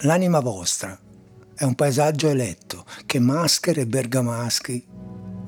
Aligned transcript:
L'anima 0.00 0.40
vostra 0.40 0.98
è 1.54 1.64
un 1.64 1.74
paesaggio 1.74 2.28
eletto 2.28 2.84
che 3.06 3.18
maschere 3.18 3.80
e 3.80 3.86
bergamaschi 3.86 4.84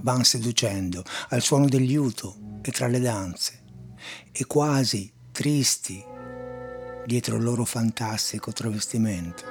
van 0.00 0.24
seducendo 0.24 1.04
al 1.28 1.42
suono 1.42 1.66
del 1.66 1.82
liuto 1.82 2.60
e 2.62 2.70
tra 2.70 2.86
le 2.86 2.98
danze, 2.98 3.62
e 4.32 4.46
quasi 4.46 5.12
tristi 5.32 6.02
dietro 7.04 7.36
il 7.36 7.42
loro 7.42 7.66
fantastico 7.66 8.50
travestimento. 8.50 9.42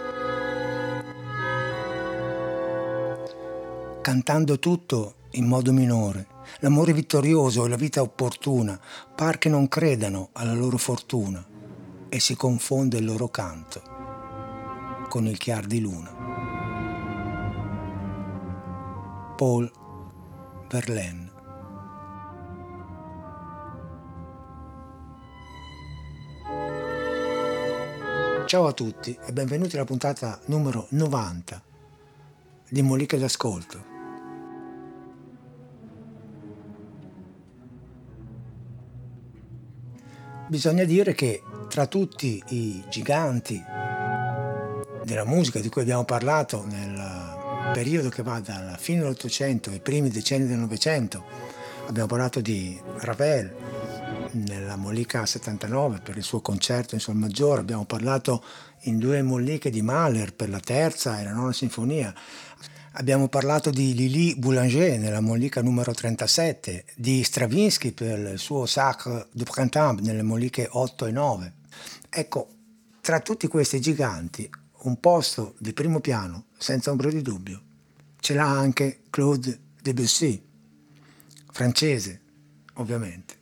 Cantando 4.02 4.58
tutto 4.58 5.16
in 5.31 5.45
modo 5.45 5.72
minore, 5.72 6.25
l'amore 6.61 6.94
vittorioso 6.94 7.66
e 7.66 7.70
la 7.70 7.75
vita 7.75 8.02
opportuna 8.02 8.80
par 9.16 9.38
che 9.38 9.50
non 9.50 9.67
credano 9.67 10.30
alla 10.31 10.53
loro 10.53 10.77
fortuna 10.77 11.45
e 12.09 12.20
si 12.20 12.36
confonde 12.36 12.98
il 12.98 13.05
loro 13.05 13.27
canto 13.27 13.97
con 15.17 15.26
il 15.26 15.39
chiar 15.39 15.66
di 15.66 15.80
luna. 15.80 16.13
Paul 19.35 19.71
Verlaine 20.70 21.31
Ciao 28.45 28.67
a 28.67 28.73
tutti 28.73 29.17
e 29.25 29.34
benvenuti 29.34 29.75
alla 29.75 29.85
puntata 29.85 30.39
numero 30.45 30.85
90 30.89 31.63
di 32.70 32.84
Moliche 32.84 33.17
d'Ascolto. 33.17 33.83
Bisogna 40.47 40.83
dire 40.83 41.16
che 41.16 41.42
tra 41.70 41.88
tutti 41.88 42.44
i 42.49 42.83
giganti 42.88 43.59
della 45.08 45.23
musica 45.23 45.61
di 45.61 45.69
cui 45.69 45.83
abbiamo 45.83 46.03
parlato 46.03 46.66
nel 46.66 47.72
periodo 47.72 48.09
che 48.09 48.23
va 48.23 48.41
dalla 48.41 48.75
fine 48.75 49.00
dell'Ottocento 49.00 49.69
ai 49.69 49.80
primi 49.80 50.09
decenni 50.09 50.45
del 50.47 50.58
Novecento. 50.58 51.23
Abbiamo 51.88 52.09
parlato 52.09 52.41
di 52.41 52.77
Ravel 52.97 53.55
nella 54.31 54.75
Mollica 54.75 55.25
79 55.25 56.02
per 56.03 56.17
il 56.17 56.23
suo 56.23 56.41
concerto 56.41 56.95
in 56.95 56.99
Sol 56.99 57.16
maggiore, 57.16 57.61
abbiamo 57.61 57.86
parlato 57.86 58.44
in 58.81 58.99
due 58.99 59.22
molliche 59.22 59.69
di 59.69 59.81
Mahler 59.81 60.33
per 60.33 60.49
la 60.49 60.59
terza 60.59 61.21
e 61.21 61.23
la 61.23 61.31
nona 61.31 61.53
sinfonia. 61.53 62.14
Abbiamo 62.99 63.30
parlato 63.30 63.69
di 63.69 63.94
Lili 63.94 64.36
Boulanger 64.36 64.99
nella 64.99 65.21
mollica 65.21 65.61
numero 65.61 65.94
37, 65.94 66.83
di 66.97 67.23
Stravinsky 67.23 67.94
per 67.94 68.19
il 68.33 68.39
suo 68.39 68.66
Sacre 68.66 69.27
du 69.31 69.45
Printemps 69.45 70.03
nelle 70.03 70.23
molliche 70.23 70.67
8 70.69 71.05
e 71.05 71.11
9. 71.11 71.53
Ecco, 72.09 72.47
tra 72.99 73.21
tutti 73.21 73.47
questi 73.47 73.80
giganti 73.80 74.49
un 74.81 75.00
posto 75.00 75.56
di 75.59 75.73
primo 75.73 76.00
piano, 76.00 76.45
senza 76.58 76.92
ombra 76.92 77.09
di 77.09 77.22
dubbio, 77.22 77.61
ce 78.20 78.33
l'ha 78.33 78.47
anche 78.47 79.02
Claude 79.09 79.59
Debussy, 79.81 80.44
francese, 81.52 82.22
ovviamente. 82.75 83.36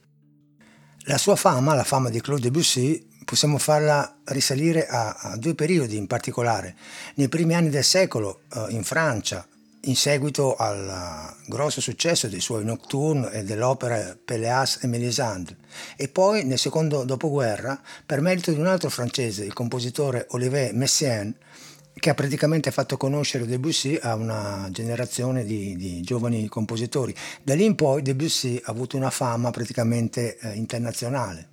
La 1.07 1.17
sua 1.17 1.35
fama, 1.35 1.73
la 1.73 1.83
fama 1.83 2.09
di 2.09 2.21
Claude 2.21 2.43
Debussy, 2.43 3.13
possiamo 3.25 3.57
farla 3.57 4.19
risalire 4.25 4.87
a, 4.87 5.11
a 5.11 5.37
due 5.37 5.55
periodi 5.55 5.97
in 5.97 6.07
particolare. 6.07 6.75
Nei 7.15 7.27
primi 7.27 7.55
anni 7.55 7.69
del 7.69 7.83
secolo, 7.83 8.41
eh, 8.53 8.67
in 8.69 8.83
Francia, 8.83 9.47
in 9.85 9.95
seguito 9.95 10.55
al 10.55 11.35
grosso 11.47 11.81
successo 11.81 12.27
dei 12.27 12.39
suoi 12.39 12.63
nocturne 12.63 13.31
e 13.31 13.43
dell'opera 13.43 14.17
Péléas 14.23 14.79
e 14.81 14.87
Mélisande, 14.87 15.57
e 15.95 16.07
poi 16.07 16.43
nel 16.45 16.59
secondo 16.59 17.03
dopoguerra 17.03 17.79
per 18.05 18.21
merito 18.21 18.51
di 18.51 18.59
un 18.59 18.67
altro 18.67 18.89
francese, 18.89 19.43
il 19.43 19.53
compositore 19.53 20.27
Olivier 20.29 20.73
Messiaen, 20.73 21.35
che 21.97 22.09
ha 22.09 22.13
praticamente 22.13 22.71
fatto 22.71 22.97
conoscere 22.97 23.45
Debussy 23.45 23.97
a 24.01 24.15
una 24.15 24.67
generazione 24.69 25.45
di, 25.45 25.75
di, 25.77 26.01
giovani 26.01 26.47
compositori. 26.47 27.15
Da 27.41 27.55
lì 27.55 27.63
in 27.63 27.75
poi 27.75 28.01
Debussy 28.01 28.59
ha 28.63 28.71
avuto 28.71 28.97
una 28.97 29.09
fama 29.09 29.49
praticamente 29.51 30.37
eh, 30.37 30.53
internazionale. 30.55 31.49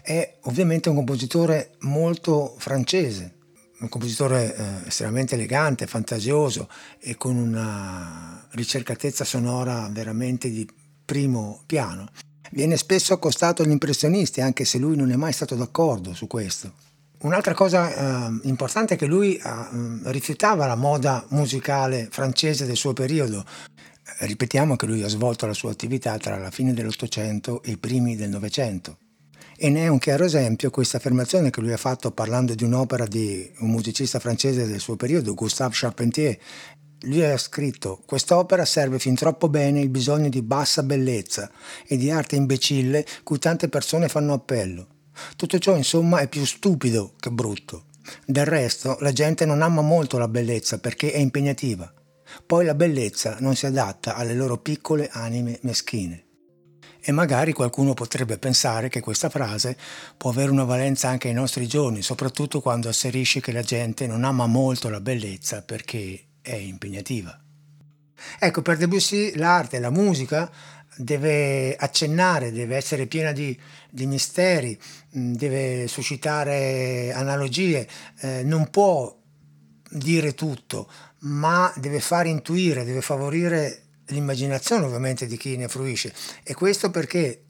È 0.00 0.38
ovviamente 0.42 0.88
un 0.88 0.94
compositore 0.94 1.72
molto 1.80 2.54
francese, 2.58 3.38
un 3.80 3.88
compositore 3.88 4.54
eh, 4.54 4.88
estremamente 4.88 5.34
elegante, 5.34 5.86
fantasioso 5.86 6.68
e 6.98 7.16
con 7.16 7.36
una 7.36 8.46
ricercatezza 8.50 9.24
sonora 9.24 9.88
veramente 9.90 10.50
di 10.50 10.68
primo 11.04 11.62
piano. 11.66 12.08
Viene 12.52 12.76
spesso 12.76 13.12
accostato 13.12 13.62
agli 13.62 13.70
impressionisti, 13.70 14.40
anche 14.40 14.64
se 14.64 14.78
lui 14.78 14.96
non 14.96 15.10
è 15.10 15.16
mai 15.16 15.32
stato 15.32 15.54
d'accordo 15.54 16.14
su 16.14 16.26
questo. 16.26 16.72
Un'altra 17.20 17.54
cosa 17.54 18.28
eh, 18.28 18.40
importante 18.44 18.94
è 18.94 18.96
che 18.96 19.06
lui 19.06 19.36
eh, 19.36 19.42
rifiutava 20.04 20.66
la 20.66 20.74
moda 20.74 21.24
musicale 21.28 22.08
francese 22.10 22.66
del 22.66 22.76
suo 22.76 22.92
periodo. 22.92 23.44
Ripetiamo 24.20 24.76
che 24.76 24.86
lui 24.86 25.02
ha 25.02 25.08
svolto 25.08 25.46
la 25.46 25.52
sua 25.52 25.70
attività 25.70 26.16
tra 26.18 26.38
la 26.38 26.50
fine 26.50 26.72
dell'Ottocento 26.74 27.62
e 27.62 27.72
i 27.72 27.76
primi 27.76 28.16
del 28.16 28.30
Novecento. 28.30 28.98
E 29.62 29.68
ne 29.68 29.82
è 29.82 29.88
un 29.88 29.98
chiaro 29.98 30.24
esempio 30.24 30.70
questa 30.70 30.96
affermazione 30.96 31.50
che 31.50 31.60
lui 31.60 31.70
ha 31.70 31.76
fatto 31.76 32.12
parlando 32.12 32.54
di 32.54 32.64
un'opera 32.64 33.04
di 33.04 33.52
un 33.58 33.68
musicista 33.68 34.18
francese 34.18 34.66
del 34.66 34.80
suo 34.80 34.96
periodo, 34.96 35.34
Gustave 35.34 35.74
Charpentier. 35.74 36.38
Lui 37.00 37.22
ha 37.22 37.36
scritto: 37.36 38.00
Quest'opera 38.06 38.64
serve 38.64 38.98
fin 38.98 39.14
troppo 39.14 39.50
bene 39.50 39.82
il 39.82 39.90
bisogno 39.90 40.30
di 40.30 40.40
bassa 40.40 40.82
bellezza 40.82 41.50
e 41.86 41.98
di 41.98 42.10
arte 42.10 42.36
imbecille 42.36 43.04
cui 43.22 43.38
tante 43.38 43.68
persone 43.68 44.08
fanno 44.08 44.32
appello. 44.32 44.86
Tutto 45.36 45.58
ciò, 45.58 45.76
insomma, 45.76 46.20
è 46.20 46.28
più 46.28 46.46
stupido 46.46 47.12
che 47.20 47.30
brutto. 47.30 47.84
Del 48.24 48.46
resto, 48.46 48.96
la 49.00 49.12
gente 49.12 49.44
non 49.44 49.60
ama 49.60 49.82
molto 49.82 50.16
la 50.16 50.28
bellezza 50.28 50.78
perché 50.78 51.12
è 51.12 51.18
impegnativa. 51.18 51.92
Poi 52.46 52.64
la 52.64 52.74
bellezza 52.74 53.36
non 53.40 53.54
si 53.54 53.66
adatta 53.66 54.14
alle 54.14 54.32
loro 54.32 54.56
piccole 54.56 55.10
anime 55.12 55.58
meschine. 55.64 56.28
E 57.02 57.12
magari 57.12 57.52
qualcuno 57.52 57.94
potrebbe 57.94 58.38
pensare 58.38 58.88
che 58.88 59.00
questa 59.00 59.30
frase 59.30 59.76
può 60.16 60.30
avere 60.30 60.50
una 60.50 60.64
valenza 60.64 61.08
anche 61.08 61.28
ai 61.28 61.34
nostri 61.34 61.66
giorni, 61.66 62.02
soprattutto 62.02 62.60
quando 62.60 62.88
asserisce 62.88 63.40
che 63.40 63.52
la 63.52 63.62
gente 63.62 64.06
non 64.06 64.24
ama 64.24 64.46
molto 64.46 64.90
la 64.90 65.00
bellezza 65.00 65.62
perché 65.62 66.24
è 66.42 66.54
impegnativa. 66.54 67.38
Ecco, 68.38 68.62
per 68.62 68.76
Debussy 68.76 69.36
l'arte, 69.36 69.78
la 69.78 69.90
musica 69.90 70.50
deve 70.96 71.74
accennare, 71.76 72.52
deve 72.52 72.76
essere 72.76 73.06
piena 73.06 73.32
di, 73.32 73.58
di 73.88 74.06
misteri, 74.06 74.78
mm, 75.16 75.34
deve 75.34 75.88
suscitare 75.88 77.12
analogie, 77.12 77.88
eh, 78.20 78.42
non 78.42 78.68
può 78.70 79.16
dire 79.90 80.34
tutto, 80.34 80.90
ma 81.20 81.72
deve 81.76 82.00
far 82.00 82.26
intuire, 82.26 82.84
deve 82.84 83.00
favorire 83.00 83.84
l'immaginazione 84.10 84.84
ovviamente 84.84 85.26
di 85.26 85.36
chi 85.36 85.56
ne 85.56 85.68
fruisce 85.68 86.12
e 86.42 86.54
questo 86.54 86.90
perché 86.90 87.44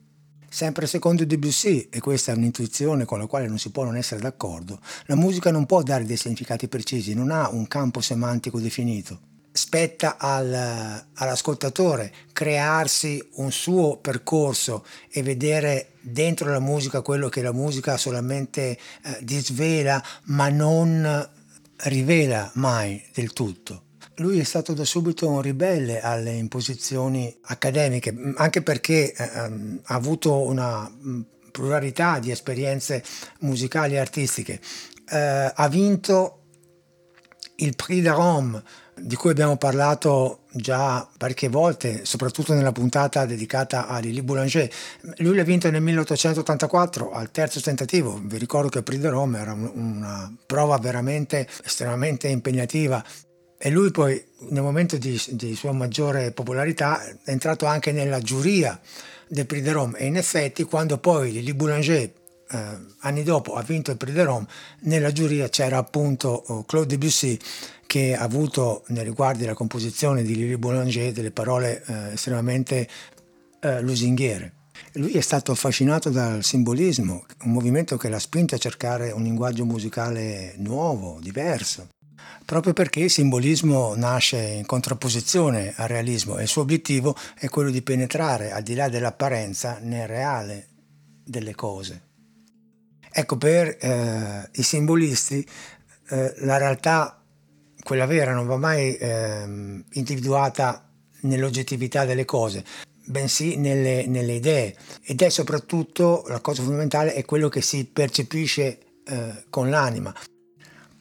Sempre 0.53 0.85
secondo 0.85 1.23
Debussy, 1.23 1.87
e 1.89 2.01
questa 2.01 2.33
è 2.33 2.35
un'intuizione 2.35 3.05
con 3.05 3.19
la 3.19 3.25
quale 3.25 3.47
non 3.47 3.57
si 3.57 3.71
può 3.71 3.85
non 3.85 3.95
essere 3.95 4.19
d'accordo, 4.19 4.81
la 5.05 5.15
musica 5.15 5.49
non 5.49 5.65
può 5.65 5.81
dare 5.81 6.03
dei 6.03 6.17
significati 6.17 6.67
precisi, 6.67 7.13
non 7.13 7.31
ha 7.31 7.47
un 7.47 7.69
campo 7.69 8.01
semantico 8.01 8.59
definito. 8.59 9.17
Spetta 9.49 10.17
al, 10.17 11.05
all'ascoltatore 11.13 12.13
crearsi 12.33 13.25
un 13.35 13.49
suo 13.53 13.95
percorso 13.99 14.85
e 15.09 15.23
vedere 15.23 15.93
dentro 16.01 16.51
la 16.51 16.59
musica 16.59 17.01
quello 17.01 17.29
che 17.29 17.41
la 17.41 17.53
musica 17.53 17.95
solamente 17.95 18.71
eh, 18.71 19.19
disvela 19.21 20.03
ma 20.25 20.49
non 20.49 21.29
rivela 21.77 22.51
mai 22.55 23.01
del 23.13 23.31
tutto. 23.31 23.83
Lui 24.21 24.39
è 24.39 24.43
stato 24.43 24.73
da 24.73 24.85
subito 24.85 25.27
un 25.27 25.41
ribelle 25.41 25.99
alle 25.99 26.33
imposizioni 26.33 27.35
accademiche, 27.45 28.15
anche 28.35 28.61
perché 28.61 29.11
eh, 29.11 29.29
ehm, 29.33 29.81
ha 29.83 29.95
avuto 29.95 30.45
una 30.45 30.89
pluralità 31.51 32.19
di 32.19 32.29
esperienze 32.29 33.03
musicali 33.39 33.95
e 33.95 33.97
artistiche. 33.97 34.61
Eh, 35.09 35.51
ha 35.55 35.67
vinto 35.69 36.37
il 37.57 37.75
Prix 37.75 38.01
de 38.03 38.11
Rome, 38.11 38.63
di 38.95 39.15
cui 39.15 39.31
abbiamo 39.31 39.57
parlato 39.57 40.43
già 40.51 41.09
parecchie 41.17 41.49
volte, 41.49 42.05
soprattutto 42.05 42.53
nella 42.53 42.71
puntata 42.71 43.25
dedicata 43.25 43.87
a 43.87 43.97
Lili 43.97 44.21
Boulanger. 44.21 44.69
Lui 45.17 45.35
l'ha 45.35 45.43
vinto 45.43 45.71
nel 45.71 45.81
1884 45.81 47.11
al 47.11 47.31
terzo 47.31 47.59
tentativo. 47.59 48.21
Vi 48.23 48.37
ricordo 48.37 48.69
che 48.69 48.77
il 48.77 48.83
Prix 48.83 48.99
de 48.99 49.09
Rome 49.09 49.39
era 49.39 49.53
una 49.53 50.31
prova 50.45 50.77
veramente 50.77 51.47
estremamente 51.63 52.27
impegnativa 52.27 53.03
e 53.63 53.69
lui 53.69 53.91
poi, 53.91 54.19
nel 54.49 54.63
momento 54.63 54.97
di, 54.97 55.21
di, 55.29 55.55
sua 55.55 55.71
maggiore 55.71 56.31
popolarità, 56.31 56.99
è 57.03 57.29
entrato 57.29 57.67
anche 57.67 57.91
nella 57.91 58.19
giuria 58.19 58.79
del 59.27 59.45
Prix 59.45 59.61
de 59.61 59.71
Rome. 59.71 59.99
E 59.99 60.07
in 60.07 60.17
effetti, 60.17 60.63
quando 60.63 60.97
poi 60.97 61.31
Lili 61.31 61.53
Boulanger, 61.53 62.11
eh, 62.49 62.57
anni 63.01 63.21
dopo, 63.21 63.53
ha 63.53 63.61
vinto 63.61 63.91
il 63.91 63.97
Prix 63.97 64.13
de 64.13 64.23
Rome, 64.23 64.47
nella 64.79 65.11
giuria 65.11 65.47
c'era 65.49 65.77
appunto 65.77 66.43
oh, 66.47 66.63
Claude 66.65 66.97
Debussy, 66.97 67.37
che 67.85 68.15
ha 68.15 68.23
avuto, 68.23 68.83
nei 68.87 69.03
riguardi 69.03 69.41
della 69.41 69.53
composizione 69.53 70.23
di 70.23 70.35
Lili 70.35 70.57
Boulanger, 70.57 71.11
delle 71.11 71.29
parole 71.29 71.83
eh, 71.85 72.13
estremamente 72.13 72.87
eh, 73.59 73.79
lusinghiere. 73.81 74.53
Lui 74.93 75.11
è 75.11 75.21
stato 75.21 75.51
affascinato 75.51 76.09
dal 76.09 76.43
simbolismo, 76.43 77.25
un 77.43 77.51
movimento 77.51 77.95
che 77.95 78.09
l'ha 78.09 78.17
spinto 78.17 78.55
a 78.55 78.57
cercare 78.57 79.11
un 79.11 79.21
linguaggio 79.21 79.65
musicale 79.65 80.55
nuovo, 80.57 81.19
diverso, 81.21 81.89
proprio 82.45 82.73
perché 82.73 83.01
il 83.01 83.09
simbolismo 83.09 83.95
nasce 83.95 84.37
in 84.37 84.65
contrapposizione 84.65 85.73
al 85.75 85.87
realismo 85.87 86.37
e 86.37 86.43
il 86.43 86.47
suo 86.47 86.63
obiettivo 86.63 87.15
è 87.37 87.47
quello 87.47 87.69
di 87.69 87.81
penetrare 87.81 88.51
al 88.51 88.63
di 88.63 88.75
là 88.75 88.89
dell'apparenza 88.89 89.79
nel 89.81 90.07
reale 90.07 90.67
delle 91.23 91.55
cose. 91.55 92.09
Ecco, 93.13 93.37
per 93.37 93.77
eh, 93.79 94.49
i 94.53 94.63
simbolisti 94.63 95.45
eh, 96.09 96.33
la 96.39 96.57
realtà, 96.57 97.21
quella 97.83 98.05
vera, 98.05 98.33
non 98.33 98.45
va 98.45 98.57
mai 98.57 98.95
eh, 98.95 99.83
individuata 99.91 100.89
nell'oggettività 101.21 102.05
delle 102.05 102.25
cose, 102.25 102.63
bensì 103.05 103.57
nelle, 103.57 104.05
nelle, 104.07 104.33
idee. 104.33 104.75
Ed 105.03 105.21
è 105.21 105.29
soprattutto, 105.29 106.23
la 106.27 106.39
cosa 106.39 106.63
fondamentale, 106.63 107.13
è 107.13 107.25
quello 107.25 107.49
che 107.49 107.61
si 107.61 107.85
percepisce 107.85 108.79
eh, 109.03 109.43
con 109.49 109.69
l'anima, 109.69 110.13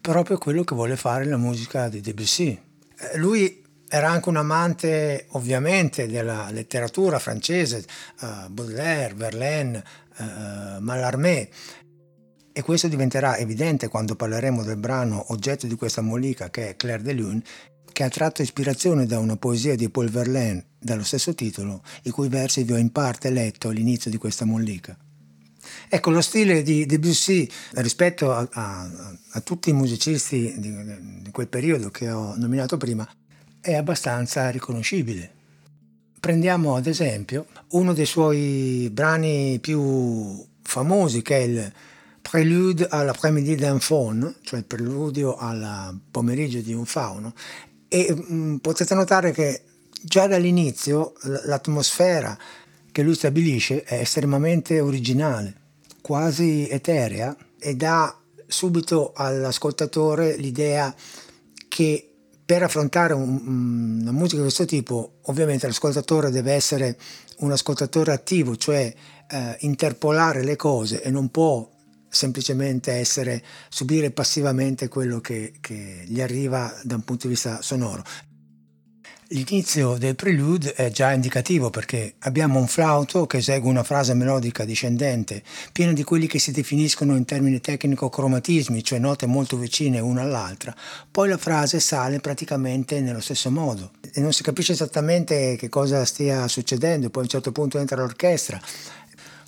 proprio 0.01 0.39
quello 0.39 0.65
che 0.65 0.75
vuole 0.75 0.97
fare 0.97 1.25
la 1.25 1.37
musica 1.37 1.89
di 1.89 2.01
Debussy. 2.01 2.59
Eh, 2.97 3.17
lui 3.19 3.63
era 3.89 4.09
anche 4.09 4.29
un 4.29 4.37
amante 4.37 5.27
ovviamente 5.31 6.07
della 6.07 6.49
letteratura 6.51 7.19
francese, 7.19 7.85
uh, 8.21 8.49
Baudelaire, 8.49 9.15
Verlaine, 9.15 9.83
uh, 10.19 10.81
Mallarmé, 10.81 11.49
e 12.53 12.63
questo 12.63 12.87
diventerà 12.87 13.37
evidente 13.37 13.89
quando 13.89 14.15
parleremo 14.15 14.63
del 14.63 14.77
brano 14.77 15.33
oggetto 15.33 15.67
di 15.67 15.75
questa 15.75 16.03
mollica 16.03 16.51
che 16.51 16.71
è 16.71 16.77
Claire 16.77 17.03
de 17.03 17.13
Lune, 17.15 17.43
che 17.93 18.05
ha 18.05 18.09
tratto 18.09 18.43
ispirazione 18.43 19.07
da 19.07 19.19
una 19.19 19.37
poesia 19.37 19.75
di 19.75 19.91
Paul 19.91 20.09
Verlaine 20.09 20.67
dallo 20.79 21.03
stesso 21.03 21.35
titolo, 21.35 21.83
i 22.05 22.11
cui 22.11 22.29
versi 22.29 22.63
vi 22.63 22.73
ho 22.73 22.77
in 22.77 22.93
parte 22.93 23.31
letto 23.31 23.69
all'inizio 23.69 24.11
di 24.11 24.19
questa 24.19 24.45
mollica. 24.45 24.97
Ecco, 25.89 26.11
lo 26.11 26.21
stile 26.21 26.63
di 26.63 26.87
Debussy 26.87 27.49
rispetto 27.75 28.33
a, 28.33 28.47
a, 28.51 28.91
a 29.31 29.41
tutti 29.41 29.71
i 29.71 29.75
musicisti 29.75 30.55
di, 30.59 31.23
di 31.23 31.31
quel 31.31 31.49
periodo 31.49 31.91
che 31.91 32.11
ho 32.11 32.35
nominato 32.37 32.77
prima 32.77 33.09
è 33.61 33.75
abbastanza 33.75 34.49
riconoscibile. 34.51 35.39
Prendiamo 36.19 36.77
ad 36.77 36.87
esempio 36.87 37.47
uno 37.71 37.93
dei 37.93 38.07
suoi 38.07 38.89
brani 38.93 39.59
più 39.61 40.47
famosi 40.63 41.23
che 41.23 41.37
è 41.37 41.41
il 41.41 41.73
Prelude 42.23 42.87
all'après-midi 42.89 43.57
d'un 43.57 43.81
faune, 43.81 44.37
cioè 44.43 44.61
il 44.61 44.65
preludio 44.65 45.37
al 45.37 45.99
pomeriggio 46.11 46.61
di 46.61 46.73
un 46.73 46.85
fauno, 46.85 47.33
e 47.89 48.15
mh, 48.15 48.35
mm, 48.35 48.57
potete 48.57 48.95
notare 48.95 49.33
che 49.33 49.63
già 50.03 50.27
dall'inizio 50.27 51.15
l'atmosfera 51.47 52.39
che 52.93 53.03
lui 53.03 53.15
stabilisce 53.15 53.83
è 53.85 54.01
estremamente 54.01 54.81
originale, 54.81 55.55
quasi 56.01 56.69
eterea 56.69 57.37
e 57.59 57.75
dà 57.75 58.17
subito 58.47 59.13
all'ascoltatore 59.15 60.37
l'idea 60.37 60.95
che 61.69 62.11
per 62.45 62.65
affrontare 62.65 63.15
un, 63.15 64.01
una 64.01 64.13
musica 64.13 64.37
di 64.37 64.43
questo 64.43 64.65
tipo 64.65 65.19
ovviamente 65.27 65.67
l'ascoltatore 65.67 66.31
deve 66.31 66.53
essere 66.53 66.99
un 67.39 67.53
ascoltatore 67.53 68.13
attivo, 68.13 68.57
cioè 68.57 68.93
eh, 69.29 69.57
interpolare 69.61 70.43
le 70.43 70.57
cose 70.57 71.03
e 71.03 71.11
non 71.11 71.31
può 71.31 71.69
semplicemente 72.09 72.93
essere, 72.93 73.43
subire 73.69 74.11
passivamente 74.11 74.89
quello 74.89 75.21
che, 75.21 75.53
che 75.61 76.03
gli 76.07 76.21
arriva 76.21 76.75
da 76.83 76.97
un 76.97 77.05
punto 77.05 77.29
di 77.29 77.35
vista 77.35 77.63
sonoro. 77.63 78.03
L'inizio 79.33 79.97
del 79.97 80.17
prelude 80.17 80.75
è 80.75 80.91
già 80.91 81.13
indicativo 81.13 81.71
perché 81.71 82.15
abbiamo 82.21 82.59
un 82.59 82.67
flauto 82.67 83.27
che 83.27 83.37
esegue 83.37 83.71
una 83.71 83.85
frase 83.85 84.13
melodica 84.13 84.65
discendente, 84.65 85.45
piena 85.71 85.93
di 85.93 86.03
quelli 86.03 86.27
che 86.27 86.41
si 86.41 86.51
definiscono 86.51 87.15
in 87.15 87.25
termini 87.25 87.61
tecnico 87.61 88.09
cromatismi, 88.09 88.83
cioè 88.83 88.99
note 88.99 89.27
molto 89.27 89.57
vicine 89.57 90.01
una 90.01 90.23
all'altra. 90.23 90.75
Poi 91.09 91.29
la 91.29 91.37
frase 91.37 91.79
sale 91.79 92.19
praticamente 92.19 93.01
nello 93.01 93.21
stesso 93.21 93.53
modo 93.53 93.93
e 94.13 94.21
non 94.21 94.33
si 94.33 94.43
capisce 94.43 94.73
esattamente 94.73 95.55
che 95.55 95.69
cosa 95.69 96.05
stia 96.05 96.49
succedendo, 96.49 97.09
poi 97.09 97.23
a 97.23 97.27
un 97.27 97.31
certo 97.31 97.53
punto 97.53 97.79
entra 97.79 97.99
l'orchestra, 97.99 98.61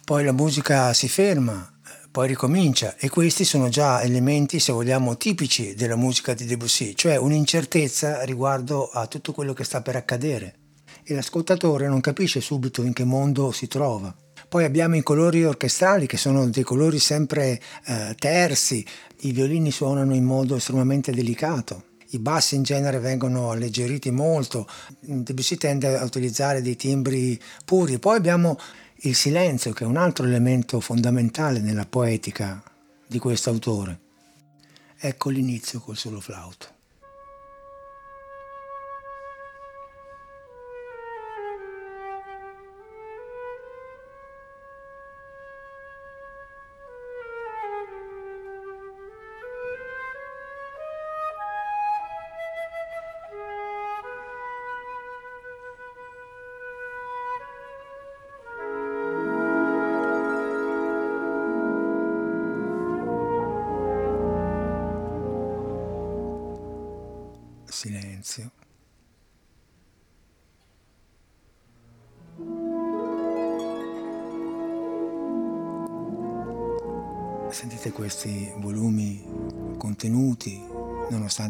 poi 0.05 0.23
la 0.23 0.31
musica 0.31 0.93
si 0.93 1.09
ferma, 1.09 1.72
poi 2.13 2.29
ricomincia 2.29 2.95
e 2.99 3.09
questi 3.09 3.43
sono 3.43 3.71
già 3.71 4.03
elementi, 4.03 4.61
se 4.61 4.71
vogliamo, 4.71 5.17
tipici 5.17 5.75
della 5.75 5.97
musica 5.97 6.35
di 6.35 6.45
Debussy, 6.45 6.95
cioè 6.95 7.17
un'incertezza 7.17 8.23
riguardo 8.25 8.91
a 8.91 9.07
tutto 9.07 9.33
quello 9.33 9.55
che 9.55 9.65
sta 9.65 9.81
per 9.81 9.97
accadere 9.97 10.57
e 11.05 11.15
l'ascoltatore 11.15 11.89
non 11.89 12.03
capisce 12.03 12.43
subito 12.43 12.83
in 12.83 12.93
che 12.93 13.05
mondo 13.05 13.51
si 13.51 13.67
trova. 13.67 14.15
Poi 14.47 14.65
abbiamo 14.65 14.97
i 14.97 15.03
colori 15.03 15.43
orchestrali 15.43 16.07
che 16.07 16.19
sono 16.19 16.47
dei 16.51 16.63
colori 16.63 16.99
sempre 16.99 17.59
eh, 17.87 18.15
tersi, 18.19 18.85
i 19.21 19.33
violini 19.33 19.71
suonano 19.71 20.15
in 20.15 20.25
modo 20.25 20.57
estremamente 20.57 21.13
delicato. 21.13 21.85
I 22.11 22.19
bassi 22.19 22.57
in 22.57 22.63
genere 22.63 22.99
vengono 22.99 23.51
alleggeriti 23.51 24.11
molto, 24.11 24.69
Debussy 25.01 25.57
tende 25.57 25.97
a 25.97 26.05
utilizzare 26.05 26.61
dei 26.61 26.77
timbri 26.77 27.41
puri. 27.65 27.99
Poi 27.99 28.19
abbiamo 28.19 28.59
il 29.05 29.17
silenzio, 29.17 29.73
che 29.73 29.85
è 29.85 29.87
un 29.87 29.97
altro 29.97 30.25
elemento 30.27 30.79
fondamentale 30.79 31.61
nella 31.61 31.87
poetica 31.87 32.63
di 33.07 33.19
questo 33.19 33.51
autore. 33.51 34.01
Ecco 34.99 35.31
l'inizio 35.31 35.81
col 35.81 35.97
solo 35.97 36.21
flauto. 36.21 36.82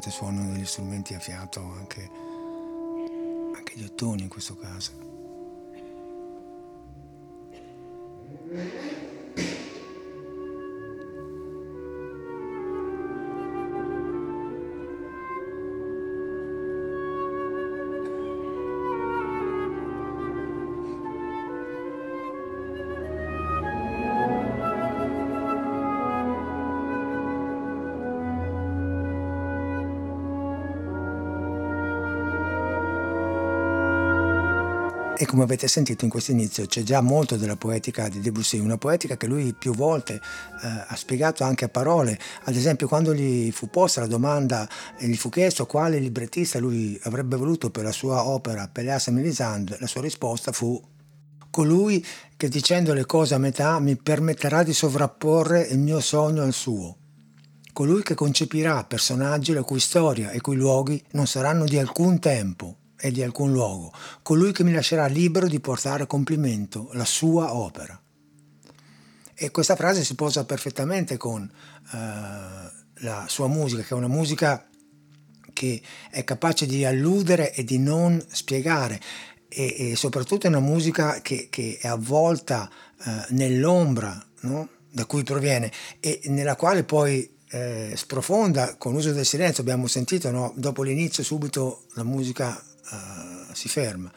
Nonostante 0.03 0.11
suonano 0.11 0.53
degli 0.53 0.67
strumenti 0.67 1.15
a 1.15 1.21
fiato, 1.21 1.61
anche, 1.61 2.11
anche 3.55 3.75
gli 3.77 3.85
ottoni 3.85 4.23
in 4.23 4.29
questo 4.29 4.57
caso. 4.57 5.11
E 35.23 35.26
come 35.26 35.45
avete 35.45 35.69
sentito 35.69 36.02
in 36.02 36.11
questo 36.11 36.33
inizio 36.33 36.67
c'è 36.67 36.83
già 36.83 37.00
molto 37.00 37.37
della 37.37 37.55
poetica 37.55 38.09
di 38.09 38.19
Debussy, 38.19 38.59
una 38.59 38.76
poetica 38.76 39.17
che 39.17 39.29
lui 39.29 39.55
più 39.55 39.73
volte 39.73 40.14
eh, 40.14 40.21
ha 40.88 40.97
spiegato 40.97 41.45
anche 41.45 41.64
a 41.64 41.69
parole. 41.69 42.19
Ad 42.43 42.57
esempio 42.57 42.88
quando 42.88 43.14
gli 43.14 43.52
fu 43.52 43.71
posta 43.71 44.00
la 44.00 44.09
domanda 44.09 44.69
e 44.99 45.07
gli 45.07 45.14
fu 45.14 45.29
chiesto 45.29 45.64
quale 45.64 46.00
librettista 46.00 46.59
lui 46.59 46.99
avrebbe 47.05 47.37
voluto 47.37 47.71
per 47.71 47.85
la 47.85 47.93
sua 47.93 48.26
opera 48.26 48.67
Pelléas 48.67 49.07
et 49.07 49.14
Mélisande, 49.14 49.76
la 49.79 49.87
sua 49.87 50.00
risposta 50.00 50.50
fu 50.50 50.83
colui 51.50 52.05
che 52.37 52.49
dicendo 52.49 52.93
le 52.93 53.07
cose 53.07 53.35
a 53.35 53.38
metà 53.38 53.79
mi 53.79 53.95
permetterà 53.95 54.64
di 54.64 54.73
sovrapporre 54.73 55.62
il 55.62 55.79
mio 55.79 56.00
sogno 56.00 56.43
al 56.43 56.52
suo. 56.52 56.97
Colui 57.73 58.02
che 58.02 58.14
concepirà 58.14 58.83
personaggi 58.83 59.52
la 59.52 59.62
cui 59.62 59.79
storia 59.79 60.33
e 60.33 60.41
cui 60.41 60.57
luoghi 60.57 61.00
non 61.12 61.29
saranno 61.29 61.64
di 61.64 61.79
alcun 61.79 62.19
tempo, 62.19 62.79
e 63.05 63.11
di 63.11 63.21
alcun 63.21 63.51
luogo, 63.51 63.93
colui 64.23 64.53
che 64.53 64.63
mi 64.63 64.73
lascerà 64.73 65.07
libero 65.07 65.49
di 65.49 65.59
portare 65.59 66.05
a 66.05 66.07
compimento 66.07 66.89
la 66.93 67.05
sua 67.05 67.53
opera. 67.53 68.01
E 69.35 69.51
questa 69.51 69.75
frase 69.75 70.05
si 70.05 70.15
posa 70.15 70.45
perfettamente 70.45 71.17
con 71.17 71.43
uh, 71.43 71.97
la 71.97 73.25
sua 73.27 73.49
musica, 73.49 73.83
che 73.83 73.89
è 73.89 73.97
una 73.97 74.07
musica 74.07 74.65
che 75.53 75.83
è 76.11 76.23
capace 76.23 76.65
di 76.65 76.85
alludere 76.85 77.53
e 77.53 77.65
di 77.65 77.79
non 77.79 78.25
spiegare. 78.31 79.01
e, 79.49 79.91
e 79.91 79.97
soprattutto 79.97 80.47
è 80.47 80.49
una 80.49 80.61
musica 80.61 81.21
che, 81.23 81.49
che 81.51 81.79
è 81.81 81.89
avvolta 81.89 82.71
eh, 83.05 83.27
nell'ombra 83.31 84.25
no? 84.43 84.69
da 84.89 85.05
cui 85.07 85.25
proviene 85.25 85.71
e 85.99 86.21
nella 86.27 86.55
quale 86.55 86.85
poi 86.85 87.29
eh, 87.51 87.93
sprofonda 87.97 88.77
con 88.77 88.93
l'uso 88.93 89.13
del 89.13 89.27
silenzio, 89.27 89.63
abbiamo 89.63 89.89
sentito, 89.89 90.31
no? 90.31 90.53
dopo 90.57 90.83
l'inizio 90.83 91.23
subito 91.23 91.87
la 91.95 92.05
musica 92.05 92.63
eh, 92.91 93.55
si 93.55 93.69
ferma 93.69 94.11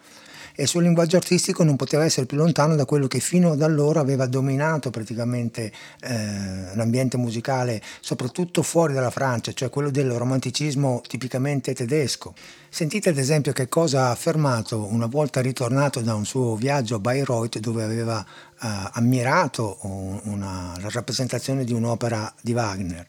e 0.56 0.64
il 0.64 0.68
suo 0.70 0.80
linguaggio 0.80 1.18
artistico 1.18 1.64
non 1.64 1.76
poteva 1.76 2.06
essere 2.06 2.26
più 2.26 2.38
lontano 2.38 2.76
da 2.76 2.86
quello 2.86 3.08
che 3.08 3.20
fino 3.20 3.52
ad 3.52 3.62
allora 3.62 4.00
aveva 4.00 4.26
dominato 4.26 4.90
praticamente 4.90 5.72
eh, 6.00 6.76
l'ambiente 6.76 7.18
musicale, 7.18 7.82
soprattutto 8.00 8.64
fuori 8.64 8.94
dalla 8.94 9.10
Francia, 9.10 9.52
cioè 9.52 9.70
quello 9.70 9.90
del 9.90 10.12
romanticismo 10.12 11.02
tipicamente 11.06 11.74
tedesco. 11.74 12.34
Sentite 12.70 13.10
ad 13.10 13.18
esempio 13.18 13.52
che 13.52 13.68
cosa 13.68 14.06
ha 14.06 14.12
affermato 14.12 14.86
una 14.86 15.08
volta 15.08 15.42
ritornato 15.42 16.00
da 16.00 16.16
un 16.16 16.26
suo 16.26 16.56
viaggio 16.56 16.96
a 16.96 17.00
Bayreuth 17.00 17.60
dove 17.60 17.84
aveva 17.84 18.22
eh, 18.22 18.68
ammirato 18.94 19.80
una, 19.82 20.74
la 20.80 20.90
rappresentazione 20.90 21.66
di 21.66 21.74
un'opera 21.74 22.34
di 22.42 22.54
Wagner. 22.54 23.08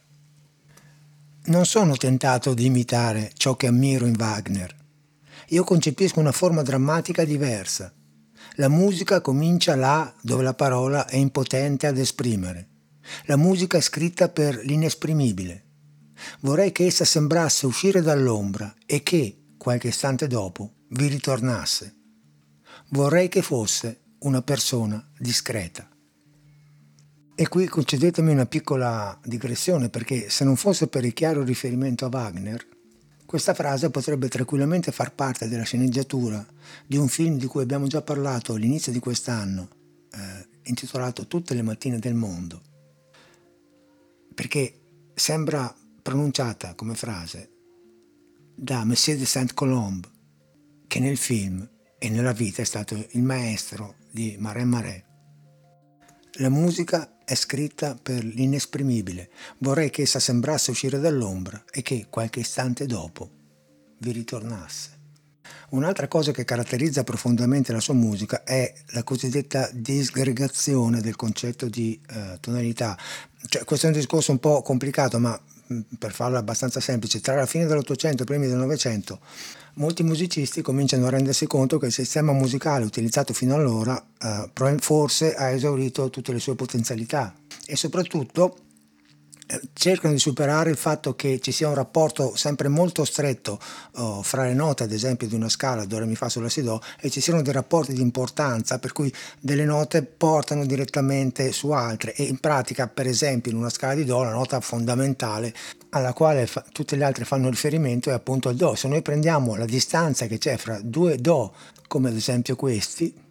Non 1.45 1.65
sono 1.65 1.97
tentato 1.97 2.55
di 2.55 2.65
imitare 2.65 3.31
ciò 3.37 3.55
che 3.55 3.69
ammiro 3.69 4.05
in 4.07 4.17
Wagner 4.19 4.85
io 5.49 5.65
concepisco 5.65 6.19
una 6.19 6.33
forma 6.33 6.63
drammatica 6.63 7.25
diversa. 7.25 7.93
La 8.57 8.69
musica 8.69 9.21
comincia 9.21 9.77
là 9.77 10.13
dove 10.23 10.43
la 10.43 10.55
parola 10.55 11.07
è 11.07 11.17
impotente 11.17 11.87
ad 11.87 11.99
esprimere. 11.99 12.69
La 13.27 13.37
musica 13.37 13.79
è 13.79 13.81
scritta 13.81 14.29
per 14.29 14.57
l'inesprimibile. 14.65 15.65
Vorrei 16.41 16.73
che 16.73 16.87
essa 16.87 17.05
sembrasse 17.05 17.67
uscire 17.67 18.01
dall'ombra 18.01 18.75
e 18.87 19.03
che, 19.03 19.53
qualche 19.57 19.89
istante 19.89 20.27
dopo, 20.27 20.73
vi 20.89 21.07
ritornasse. 21.07 21.95
Vorrei 22.91 23.29
che 23.29 23.43
fosse 23.43 24.01
una 24.21 24.43
persona 24.43 25.07
discreta. 25.19 25.89
E 27.39 27.49
qui 27.49 27.67
concedetemi 27.67 28.33
una 28.33 28.47
piccola 28.47 29.19
digressione 29.23 29.91
perché 29.91 30.31
se 30.31 30.45
non 30.45 30.57
fosse 30.57 30.89
per 30.89 31.05
il 31.05 31.13
chiaro 31.13 31.45
riferimento 31.45 32.07
a 32.07 32.11
Wagner, 32.11 32.67
questa 33.27 33.55
frase 33.55 33.91
potrebbe 33.91 34.29
tranquillamente 34.29 34.93
far 34.93 35.13
parte 35.13 35.49
della 35.49 35.65
sceneggiatura 35.65 36.45
di 36.87 36.97
un 36.97 37.09
film 37.09 37.37
di 37.39 37.47
cui 37.47 37.63
abbiamo 37.63 37.89
già 37.89 38.01
parlato 38.01 38.55
all'inizio 38.55 38.93
di 38.93 39.01
quest'anno, 39.01 39.69
eh, 40.13 40.49
intitolato 40.63 41.27
Tutte 41.27 41.55
le 41.55 41.63
mattine 41.63 41.99
del 41.99 42.15
mondo, 42.15 42.63
perché 44.33 44.81
sembra 45.15 45.75
pronunciata 46.03 46.75
come 46.75 46.95
frase 46.95 47.51
da 48.55 48.85
Monsieur 48.85 49.19
de 49.19 49.27
Saint-Colombe, 49.27 50.09
che 50.87 51.01
nel 51.01 51.17
film 51.17 51.69
e 51.99 52.09
nella 52.09 52.33
vita 52.33 52.63
è 52.63 52.65
stato 52.65 52.95
il 52.95 53.23
maestro 53.23 53.97
di 54.11 54.37
Marais 54.39 54.67
Marais. 54.67 55.06
La 56.39 56.51
musica 56.51 57.17
è 57.25 57.35
scritta 57.35 57.97
per 58.01 58.23
l'inesprimibile. 58.23 59.31
Vorrei 59.59 59.89
che 59.89 60.03
essa 60.03 60.19
sembrasse 60.19 60.71
uscire 60.71 60.99
dall'ombra 60.99 61.65
e 61.71 61.81
che 61.81 62.09
qualche 62.11 62.41
istante 62.41 62.85
dopo 62.85 63.31
vi 64.01 64.13
ritornasse. 64.13 64.91
Un'altra 65.71 66.09
cosa 66.09 66.33
che 66.33 66.45
caratterizza 66.45 67.05
profondamente 67.05 67.73
la 67.73 67.81
sua 67.81 67.95
musica 67.95 68.45
è 68.45 68.71
la 68.89 69.03
cosiddetta 69.03 69.71
disgregazione 69.73 71.01
del 71.01 71.17
concetto 71.17 71.71
di 71.71 71.99
eh, 72.11 72.37
tonalità. 72.39 72.99
Cioè, 73.49 73.65
questo 73.65 73.87
è 73.87 73.89
un 73.89 73.97
discorso 73.97 74.31
un 74.31 74.39
po' 74.39 74.61
complicato, 74.61 75.19
ma 75.19 75.41
mm, 75.73 75.81
per 75.99 76.13
farlo 76.13 76.37
abbastanza 76.37 76.81
semplice, 76.81 77.23
tra 77.23 77.35
la 77.35 77.47
fine 77.47 77.65
dell'Ottocento 77.65 78.19
e 78.19 78.23
i 78.25 78.27
primi 78.27 78.47
del 78.47 78.59
Novecento 78.59 79.21
molti 79.77 80.03
musicisti 80.03 80.63
cominciano 80.63 81.07
a 81.07 81.11
rendersi 81.11 81.47
conto 81.47 81.79
che 81.79 81.87
il 81.87 81.93
sistema 81.93 82.33
musicale 82.33 82.85
utilizzato 82.85 83.33
fino 83.33 83.55
allora 83.55 84.03
eh, 84.21 84.77
forse 84.79 85.35
ha 85.35 85.51
esaurito 85.51 86.11
tutte 86.11 86.33
le 86.33 86.39
sue 86.39 86.55
potenzialità 86.55 87.35
e 87.67 87.77
soprattutto 87.77 88.57
cercano 89.75 90.13
di 90.13 90.19
superare 90.19 90.71
il 90.71 90.77
fatto 90.77 91.15
che 91.15 91.39
ci 91.41 91.53
sia 91.53 91.69
un 91.69 91.75
rapporto 91.75 92.35
sempre 92.35 92.69
molto 92.69 93.05
stretto 93.05 93.61
oh, 93.97 94.23
fra 94.23 94.45
le 94.45 94.55
note, 94.55 94.83
ad 94.83 94.93
esempio, 94.93 95.29
di 95.29 95.35
una 95.35 95.49
scala 95.49 95.85
do, 95.85 95.99
re, 95.99 96.07
mi, 96.07 96.17
fa, 96.17 96.29
sol, 96.29 96.51
si, 96.51 96.63
do, 96.63 96.81
e 97.01 97.11
ci 97.11 97.21
siano 97.21 97.43
dei 97.43 97.53
rapporti 97.53 97.93
di 97.93 98.01
importanza 98.01 98.79
per 98.79 98.93
cui 98.93 99.13
delle 99.41 99.65
note 99.65 100.03
portano 100.03 100.67
direttamente 100.67 101.53
su 101.53 101.71
altre 101.71 102.15
e 102.15 102.25
in 102.25 102.39
pratica, 102.39 102.89
per 102.89 103.07
esempio, 103.07 103.53
in 103.53 103.59
una 103.59 103.71
scala 103.71 103.95
di 103.95 104.05
do, 104.05 104.23
la 104.23 104.33
nota 104.33 104.61
fondamentale 104.61 105.55
alla 105.91 106.13
quale 106.13 106.47
fa, 106.47 106.65
tutte 106.73 106.97
le 106.97 107.05
altre 107.05 107.25
fanno 107.25 107.49
riferimento 107.49 108.11
è 108.11 108.13
appunto 108.13 108.49
il 108.49 108.57
do. 108.57 108.75
Se 108.75 108.89
noi 108.89 109.03
prendiamo 109.03 109.55
la 109.55 109.65
distanza 109.65 110.27
che 110.27 110.39
c'è 110.39 110.57
fra 110.57 110.81
due 110.83 111.17
do, 111.17 111.55
come 111.87 112.09
ad 112.09 112.17
esempio 112.17 112.57
questi, 112.57 113.25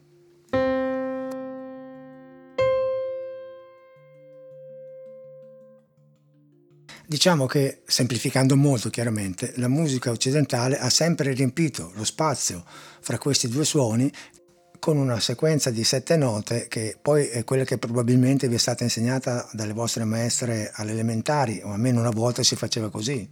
Diciamo 7.08 7.46
che, 7.46 7.82
semplificando 7.86 8.56
molto 8.56 8.90
chiaramente, 8.90 9.54
la 9.58 9.68
musica 9.68 10.10
occidentale 10.10 10.80
ha 10.80 10.90
sempre 10.90 11.34
riempito 11.34 11.92
lo 11.96 12.04
spazio 12.04 12.64
fra 13.00 13.20
questi 13.20 13.48
due 13.48 13.64
suoni 13.64 14.12
con 14.80 14.98
una 14.98 15.20
sequenza 15.20 15.70
di 15.70 15.84
sette 15.84 16.18
note 16.18 16.68
che 16.68 16.98
poi 17.00 17.28
è 17.28 17.44
quella 17.44 17.64
che 17.64 17.78
probabilmente 17.78 18.48
vi 18.48 18.56
è 18.56 18.60
stata 18.60 18.84
insegnata 18.84 19.48
dalle 19.54 19.74
vostre 19.74 20.04
maestre 20.04 20.72
alle 20.74 20.92
elementari, 20.92 21.62
o 21.64 21.72
almeno 21.72 22.00
una 22.00 22.10
volta 22.10 22.44
si 22.44 22.56
faceva 22.56 22.90
così, 22.90 23.28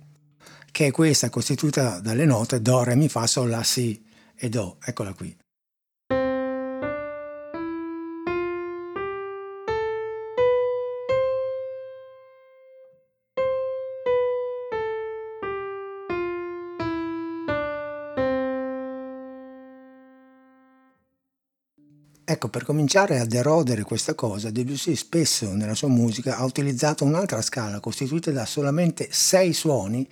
che 0.72 0.88
è 0.88 0.92
questa 0.92 1.30
costituita 1.30 2.00
dalle 2.00 2.26
note 2.26 2.62
Do, 2.62 2.84
Re, 2.84 2.96
Mi, 2.96 3.10
Fa, 3.10 3.26
Sol, 3.28 3.50
La, 3.50 3.64
Si 3.64 4.04
e 4.36 4.50
Do. 4.50 4.78
Eccola 4.84 5.14
qui. 5.14 5.43
Ecco, 22.34 22.48
per 22.48 22.66
cominciare 22.66 23.20
ad 23.20 23.32
erodere 23.32 23.84
questa 23.84 24.16
cosa, 24.16 24.50
Debussy 24.50 24.96
spesso 24.96 25.54
nella 25.54 25.76
sua 25.76 25.88
musica 25.88 26.38
ha 26.38 26.44
utilizzato 26.46 27.06
un'altra 27.06 27.44
scala 27.44 27.80
costituita 27.80 28.32
da 28.32 28.48
solamente 28.48 29.08
sei 29.12 29.54
suoni 29.54 30.10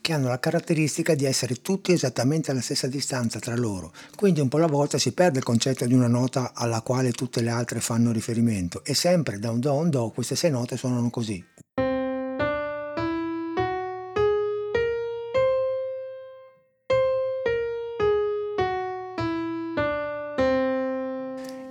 che 0.00 0.12
hanno 0.12 0.28
la 0.28 0.38
caratteristica 0.38 1.16
di 1.16 1.24
essere 1.24 1.56
tutti 1.62 1.90
esattamente 1.90 2.52
alla 2.52 2.60
stessa 2.60 2.86
distanza 2.86 3.40
tra 3.40 3.56
loro. 3.56 3.92
Quindi 4.14 4.38
un 4.38 4.46
po' 4.46 4.58
alla 4.58 4.68
volta 4.68 4.96
si 4.96 5.10
perde 5.10 5.38
il 5.38 5.44
concetto 5.44 5.84
di 5.86 5.94
una 5.94 6.06
nota 6.06 6.52
alla 6.54 6.82
quale 6.82 7.10
tutte 7.10 7.42
le 7.42 7.50
altre 7.50 7.80
fanno 7.80 8.12
riferimento 8.12 8.84
e 8.84 8.94
sempre 8.94 9.40
da 9.40 9.50
un 9.50 9.58
do 9.58 9.70
a 9.70 9.72
un 9.72 9.90
do 9.90 10.10
queste 10.10 10.36
sei 10.36 10.52
note 10.52 10.76
suonano 10.76 11.10
così. 11.10 11.44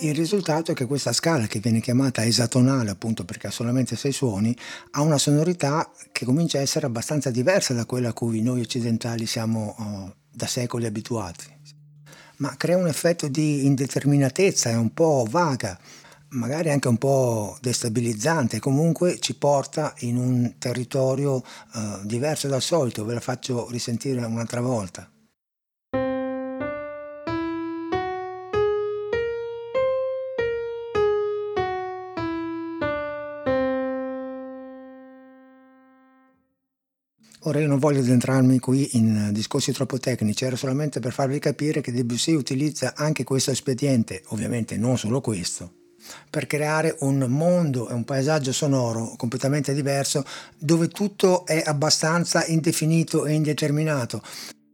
Il 0.06 0.14
risultato 0.14 0.72
è 0.72 0.76
che 0.76 0.86
questa 0.86 1.14
scala, 1.14 1.48
che 1.48 1.58
viene 1.58 1.82
chiamata 1.82 2.24
esatonale 2.24 2.92
appunto 2.92 3.26
perché 3.26 3.48
ha 3.48 3.52
solamente 3.52 3.96
sei 3.96 4.12
suoni, 4.12 4.56
ha 4.92 5.02
una 5.02 5.18
sonorità 5.18 5.90
che 6.12 6.26
comincia 6.26 6.60
a 6.60 6.62
essere 6.62 6.86
abbastanza 6.86 7.32
diversa 7.32 7.74
da 7.74 7.88
quella 7.88 8.10
a 8.10 8.14
cui 8.14 8.44
noi 8.44 8.62
occidentali 8.62 9.26
siamo 9.26 9.76
oh, 9.80 10.16
da 10.30 10.46
secoli 10.46 10.86
abituati. 10.86 11.46
Ma 12.38 12.56
crea 12.56 12.78
un 12.78 12.86
effetto 12.86 13.28
di 13.28 13.66
indeterminatezza, 13.66 14.70
è 14.70 14.76
un 14.76 14.94
po' 14.94 15.26
vaga, 15.28 15.76
magari 16.30 16.70
anche 16.70 16.88
un 16.88 17.00
po' 17.00 17.58
destabilizzante, 17.60 18.60
comunque 18.60 19.18
ci 19.18 19.36
porta 19.36 19.96
in 20.02 20.18
un 20.18 20.54
territorio 20.60 21.38
uh, 21.38 22.04
diverso 22.04 22.48
dal 22.48 22.62
solito, 22.62 23.06
ve 23.06 23.16
la 23.16 23.20
faccio 23.22 23.68
risentire 23.72 24.24
un'altra 24.24 24.62
volta. 24.62 25.10
Ora 37.48 37.60
io 37.60 37.68
non 37.68 37.78
voglio 37.78 38.00
addentrarmi 38.00 38.58
qui 38.58 38.98
in 38.98 39.30
discorsi 39.32 39.72
troppo 39.72 40.00
tecnici, 40.00 40.46
era 40.46 40.56
solamente 40.56 41.00
per 41.00 41.14
farvi 41.14 41.38
capire 41.38 41.80
che 41.80 41.92
Debussy 41.92 42.34
utilizza 42.34 42.94
anche 42.96 43.24
questo 43.24 43.52
espediente, 43.52 44.24
ovviamente 44.30 44.78
non 44.78 44.98
solo 44.98 45.22
questo, 45.22 45.72
per 46.28 46.48
creare 46.48 46.96
un 47.02 47.20
mondo 47.30 47.88
e 47.88 47.94
un 47.94 48.04
paesaggio 48.04 48.52
sonoro 48.52 49.14
completamente 49.16 49.76
diverso 49.76 50.26
dove 50.58 50.88
tutto 50.88 51.46
è 51.46 51.62
abbastanza 51.64 52.44
indefinito 52.48 53.28
e 53.28 53.34
indeterminato. 53.34 54.24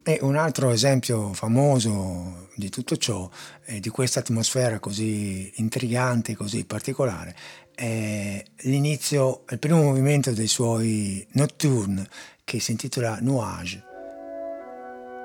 E 0.04 0.18
un 0.22 0.36
altro 0.36 0.72
esempio 0.72 1.32
famoso 1.34 2.48
di 2.56 2.70
tutto 2.70 2.98
ciò 2.98 3.30
e 3.64 3.80
di 3.80 3.90
questa 3.90 4.22
atmosfera 4.22 4.80
così 4.80 5.52
intrigante, 5.58 6.36
così 6.36 6.66
particolare, 6.66 7.36
è 7.76 8.44
l'inizio, 8.62 9.44
il 9.50 9.60
primo 9.60 9.84
movimento 9.84 10.32
dei 10.32 10.48
suoi 10.48 11.26
nocturne 11.34 12.08
che 12.44 12.60
si 12.60 12.72
intitola 12.72 13.20
Nuage 13.22 13.84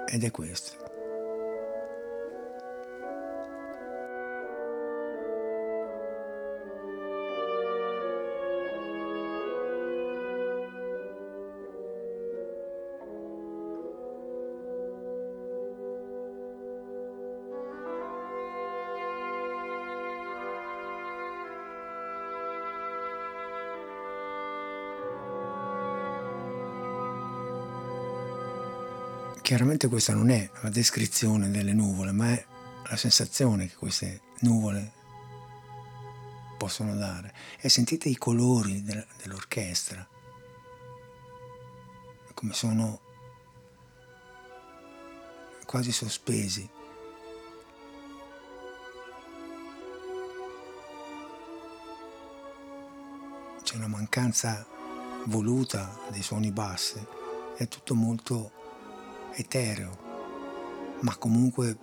ed 0.09 0.25
è 0.25 0.31
questo. 0.31 0.86
Chiaramente 29.47 29.87
questa 29.87 30.13
non 30.13 30.31
è 30.31 30.51
la 30.63 30.71
descrizione 30.71 31.53
delle 31.53 31.73
nuvole, 31.73 32.11
ma 32.11 32.33
è 32.33 32.47
la 32.89 32.97
sensazione 32.97 33.69
che 33.69 33.77
queste 33.77 34.23
nuvole 34.41 34.93
possono 36.59 36.97
dare. 36.97 37.33
E 37.61 37.69
sentite 37.69 38.09
i 38.09 38.17
colori 38.17 38.83
dell'orchestra, 38.83 40.05
come 42.35 42.53
sono 42.55 43.01
quasi 45.65 45.93
sospesi. 45.93 46.69
C'è 53.63 53.77
una 53.77 53.87
mancanza 53.87 54.67
voluta 55.27 56.01
dei 56.11 56.23
suoni 56.23 56.51
bassi, 56.51 57.01
è 57.57 57.69
tutto 57.69 57.95
molto 57.95 58.56
etereo, 59.37 59.97
ma 61.01 61.17
comunque 61.17 61.77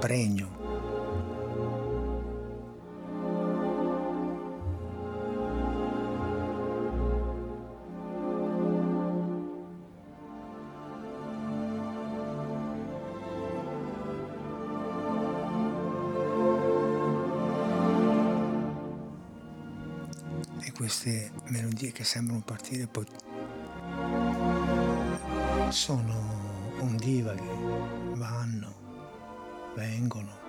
pregno. 0.00 0.60
Queste 20.74 21.30
melodie 21.50 21.92
che 21.92 22.02
sembrano 22.02 22.42
partire 22.44 22.88
poi 22.88 23.06
sono 25.72 26.14
ondivaghe, 26.80 28.14
vanno, 28.14 28.74
vengono. 29.74 30.41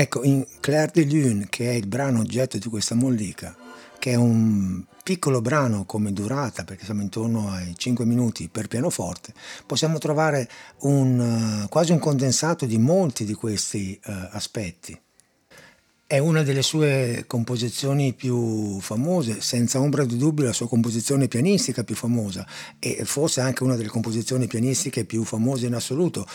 Ecco, 0.00 0.24
in 0.24 0.46
Claire 0.60 0.92
de 0.94 1.04
Lune, 1.04 1.46
che 1.50 1.72
è 1.72 1.74
il 1.74 1.86
brano 1.86 2.20
oggetto 2.20 2.56
di 2.56 2.66
questa 2.70 2.94
mollica, 2.94 3.54
che 3.98 4.12
è 4.12 4.14
un 4.14 4.82
piccolo 5.02 5.42
brano 5.42 5.84
come 5.84 6.10
durata, 6.14 6.64
perché 6.64 6.86
siamo 6.86 7.02
intorno 7.02 7.50
ai 7.50 7.74
5 7.76 8.06
minuti 8.06 8.48
per 8.48 8.66
pianoforte, 8.66 9.34
possiamo 9.66 9.98
trovare 9.98 10.48
un, 10.84 11.66
quasi 11.68 11.92
un 11.92 11.98
condensato 11.98 12.64
di 12.64 12.78
molti 12.78 13.26
di 13.26 13.34
questi 13.34 14.00
uh, 14.06 14.10
aspetti. 14.30 14.98
È 16.06 16.16
una 16.16 16.42
delle 16.44 16.62
sue 16.62 17.24
composizioni 17.26 18.14
più 18.14 18.80
famose, 18.80 19.42
senza 19.42 19.80
ombra 19.80 20.06
di 20.06 20.16
dubbio 20.16 20.46
la 20.46 20.54
sua 20.54 20.66
composizione 20.66 21.28
pianistica 21.28 21.84
più 21.84 21.94
famosa 21.94 22.46
e 22.78 23.04
forse 23.04 23.42
anche 23.42 23.64
una 23.64 23.76
delle 23.76 23.90
composizioni 23.90 24.46
pianistiche 24.46 25.04
più 25.04 25.24
famose 25.24 25.66
in 25.66 25.74
assoluto. 25.74 26.26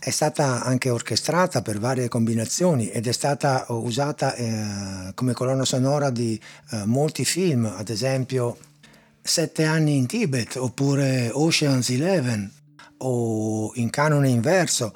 È 0.00 0.10
stata 0.10 0.62
anche 0.62 0.90
orchestrata 0.90 1.60
per 1.60 1.80
varie 1.80 2.08
combinazioni 2.08 2.88
ed 2.88 3.08
è 3.08 3.12
stata 3.12 3.66
usata 3.70 4.34
eh, 4.36 5.10
come 5.14 5.32
colonna 5.32 5.64
sonora 5.64 6.10
di 6.10 6.40
eh, 6.70 6.84
molti 6.84 7.24
film, 7.24 7.64
ad 7.66 7.88
esempio 7.88 8.56
Sette 9.20 9.64
anni 9.64 9.96
in 9.96 10.06
Tibet 10.06 10.54
oppure 10.56 11.30
Ocean's 11.32 11.90
Eleven 11.90 12.50
o 12.98 13.72
in 13.74 13.90
canone 13.90 14.28
inverso 14.28 14.94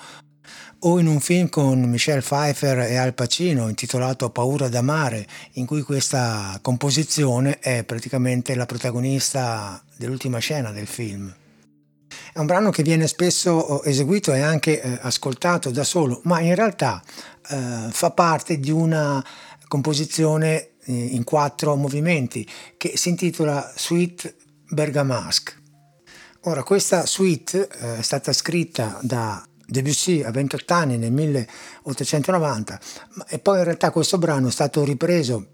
o 0.85 0.99
in 0.99 1.07
un 1.07 1.21
film 1.21 1.49
con 1.49 1.83
Michelle 1.83 2.23
Pfeiffer 2.23 2.79
e 2.79 2.97
Al 2.97 3.13
Pacino 3.13 3.69
intitolato 3.69 4.31
Paura 4.31 4.69
d'amare, 4.69 5.27
in 5.55 5.67
cui 5.67 5.83
questa 5.83 6.59
composizione 6.63 7.59
è 7.59 7.85
praticamente 7.85 8.55
la 8.55 8.67
protagonista 8.67 9.83
dell'ultima 9.97 10.39
scena 10.39 10.71
del 10.71 10.87
film. 10.87 11.33
È 12.35 12.39
un 12.39 12.47
brano 12.47 12.71
che 12.71 12.83
viene 12.83 13.07
spesso 13.09 13.51
oh, 13.51 13.83
eseguito 13.85 14.33
e 14.33 14.41
anche 14.41 14.81
eh, 14.81 14.99
ascoltato 15.03 15.71
da 15.71 15.85
solo, 15.85 16.23
ma 16.25 16.41
in 16.41 16.55
realtà 16.55 17.03
eh, 17.51 17.89
fa 17.91 18.11
parte 18.13 18.59
di 18.59 18.71
una 18.71 19.23
composizione 19.69 20.71
eh, 20.85 20.93
in 20.93 21.25
quattro 21.25 21.77
movimenti 21.77 22.49
che 22.79 22.97
si 22.97 23.11
intitola 23.11 23.71
Suite 23.77 24.37
Bergamasque. 24.67 25.53
Ora, 26.45 26.63
questa 26.63 27.05
suite 27.05 27.69
eh, 27.69 27.99
è 27.99 28.03
stata 28.03 28.33
scritta 28.33 28.99
da 29.03 29.47
Debussy 29.67 30.23
a 30.23 30.31
28 30.31 30.73
anni 30.73 30.97
nel 30.97 31.13
1890 31.13 32.81
e 33.29 33.41
poi 33.41 33.59
in 33.59 33.65
realtà 33.65 33.91
questo 33.91 34.17
brano 34.17 34.49
è 34.49 34.51
stato 34.51 34.83
ripreso 34.85 35.52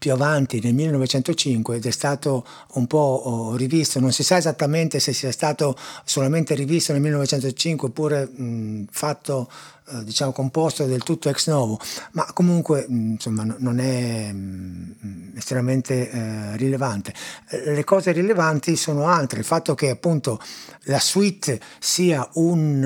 più 0.00 0.12
avanti 0.12 0.60
nel 0.62 0.72
1905 0.72 1.76
ed 1.76 1.84
è 1.84 1.90
stato 1.90 2.46
un 2.72 2.86
po' 2.86 3.22
oh, 3.22 3.54
rivisto, 3.54 4.00
non 4.00 4.12
si 4.12 4.22
sa 4.22 4.38
esattamente 4.38 4.98
se 4.98 5.12
sia 5.12 5.30
stato 5.30 5.76
solamente 6.04 6.54
rivisto 6.54 6.92
nel 6.92 7.02
1905 7.02 7.88
oppure 7.88 8.24
mh, 8.24 8.86
fatto 8.90 9.50
eh, 9.90 10.02
diciamo 10.02 10.32
composto 10.32 10.86
del 10.86 11.02
tutto 11.02 11.28
ex 11.28 11.48
novo, 11.48 11.78
ma 12.12 12.24
comunque 12.32 12.86
insomma 12.88 13.44
non 13.58 13.78
è 13.78 14.34
estremamente 15.36 16.10
eh, 16.10 16.56
rilevante. 16.56 17.12
Le 17.50 17.84
cose 17.84 18.12
rilevanti 18.12 18.76
sono 18.76 19.06
altre, 19.06 19.40
il 19.40 19.44
fatto 19.44 19.74
che 19.74 19.90
appunto 19.90 20.40
la 20.84 20.98
suite 20.98 21.60
sia 21.78 22.26
un, 22.34 22.82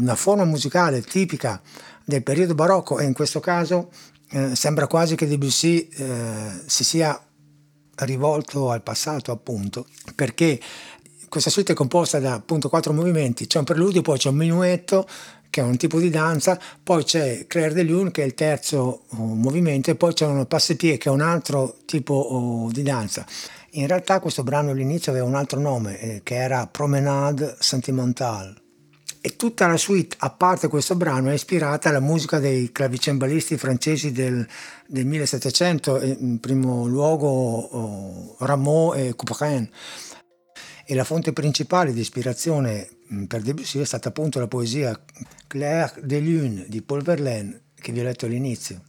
una 0.00 0.14
forma 0.16 0.44
musicale 0.44 1.00
tipica 1.00 1.60
del 2.04 2.24
periodo 2.24 2.56
barocco 2.56 2.98
e 2.98 3.04
in 3.04 3.12
questo 3.12 3.38
caso 3.38 3.90
eh, 4.30 4.54
sembra 4.54 4.86
quasi 4.86 5.16
che 5.16 5.26
Debussy 5.26 5.88
eh, 5.88 6.62
si 6.66 6.84
sia 6.84 7.20
rivolto 8.04 8.70
al 8.70 8.82
passato 8.82 9.32
appunto 9.32 9.86
perché 10.14 10.58
questa 11.28 11.50
suite 11.50 11.72
è 11.72 11.74
composta 11.74 12.18
da 12.18 12.34
appunto 12.34 12.68
quattro 12.68 12.92
movimenti. 12.92 13.46
C'è 13.46 13.58
un 13.58 13.64
preludio 13.64 14.02
poi 14.02 14.18
c'è 14.18 14.28
un 14.28 14.36
minuetto 14.36 15.06
che 15.48 15.60
è 15.60 15.64
un 15.64 15.76
tipo 15.76 15.98
di 15.98 16.10
danza 16.10 16.58
poi 16.82 17.02
c'è 17.04 17.46
Claire 17.46 17.74
de 17.74 17.82
Lune 17.82 18.10
che 18.10 18.22
è 18.22 18.26
il 18.26 18.34
terzo 18.34 19.02
oh, 19.08 19.34
movimento 19.34 19.90
e 19.90 19.96
poi 19.96 20.12
c'è 20.12 20.26
un 20.26 20.46
passepied 20.46 20.98
che 20.98 21.08
è 21.08 21.12
un 21.12 21.20
altro 21.20 21.76
tipo 21.84 22.14
oh, 22.14 22.70
di 22.70 22.82
danza. 22.82 23.26
In 23.74 23.86
realtà 23.86 24.20
questo 24.20 24.42
brano 24.42 24.70
all'inizio 24.70 25.12
aveva 25.12 25.26
un 25.26 25.34
altro 25.34 25.60
nome 25.60 26.00
eh, 26.00 26.20
che 26.22 26.34
era 26.36 26.66
Promenade 26.66 27.56
Sentimentale 27.58 28.60
e 29.22 29.36
tutta 29.36 29.66
la 29.66 29.76
suite, 29.76 30.16
a 30.20 30.30
parte 30.30 30.68
questo 30.68 30.96
brano, 30.96 31.28
è 31.28 31.34
ispirata 31.34 31.90
alla 31.90 32.00
musica 32.00 32.38
dei 32.38 32.72
clavicembalisti 32.72 33.58
francesi 33.58 34.12
del, 34.12 34.46
del 34.86 35.04
1700, 35.04 36.02
in 36.02 36.40
primo 36.40 36.86
luogo 36.86 37.28
oh, 37.28 38.36
Rameau 38.38 38.94
e 38.94 39.14
Couperin. 39.14 39.68
E 40.86 40.94
la 40.94 41.04
fonte 41.04 41.32
principale 41.32 41.92
di 41.92 42.00
ispirazione 42.00 42.88
mm, 43.12 43.24
per 43.24 43.42
Debussy 43.42 43.80
è 43.80 43.84
stata 43.84 44.08
appunto 44.08 44.38
la 44.38 44.48
poesia 44.48 44.98
Claire 45.46 45.92
de 46.02 46.18
Lune 46.18 46.64
di 46.68 46.80
Paul 46.80 47.02
Verlaine, 47.02 47.64
che 47.74 47.92
vi 47.92 48.00
ho 48.00 48.04
letto 48.04 48.26
all'inizio 48.26 48.82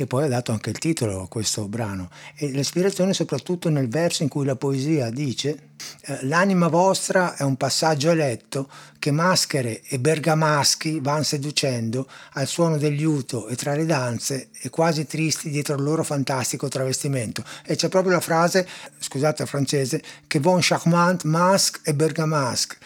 che 0.00 0.06
poi 0.06 0.24
ha 0.24 0.28
dato 0.28 0.50
anche 0.50 0.70
il 0.70 0.78
titolo 0.78 1.20
a 1.20 1.28
questo 1.28 1.68
brano. 1.68 2.08
E 2.34 2.46
l'ispirazione 2.46 3.12
soprattutto 3.12 3.68
nel 3.68 3.90
verso 3.90 4.22
in 4.22 4.30
cui 4.30 4.46
la 4.46 4.56
poesia 4.56 5.10
dice 5.10 5.72
eh, 6.06 6.24
l'anima 6.24 6.68
vostra 6.68 7.36
è 7.36 7.42
un 7.42 7.58
passaggio 7.58 8.08
eletto 8.08 8.70
che 8.98 9.10
maschere 9.10 9.82
e 9.82 9.98
bergamaschi 9.98 11.00
van 11.00 11.22
seducendo 11.22 12.08
al 12.32 12.46
suono 12.46 12.78
del 12.78 12.94
liuto 12.94 13.46
e 13.48 13.56
tra 13.56 13.74
le 13.74 13.84
danze 13.84 14.48
e 14.62 14.70
quasi 14.70 15.04
tristi 15.06 15.50
dietro 15.50 15.74
il 15.74 15.82
loro 15.82 16.02
fantastico 16.02 16.68
travestimento. 16.68 17.44
E 17.62 17.76
c'è 17.76 17.90
proprio 17.90 18.14
la 18.14 18.20
frase, 18.20 18.66
scusate 18.98 19.42
il 19.42 19.48
francese, 19.48 20.02
che 20.26 20.40
von 20.40 20.60
charmant 20.62 21.24
masque 21.24 21.82
e 21.84 21.92
bergamasque 21.92 22.78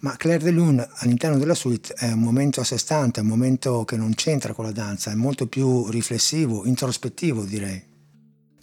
ma 0.00 0.16
Claire 0.16 0.44
de 0.44 0.50
Lune 0.50 0.88
all'interno 0.96 1.38
della 1.38 1.54
suite 1.54 1.94
è 1.94 2.12
un 2.12 2.20
momento 2.20 2.60
a 2.60 2.64
sé 2.64 2.78
stante, 2.78 3.20
un 3.20 3.26
momento 3.26 3.84
che 3.84 3.96
non 3.96 4.14
c'entra 4.14 4.52
con 4.52 4.64
la 4.64 4.72
danza, 4.72 5.10
è 5.10 5.14
molto 5.14 5.46
più 5.46 5.88
riflessivo, 5.88 6.64
introspettivo 6.66 7.44
direi. 7.44 7.82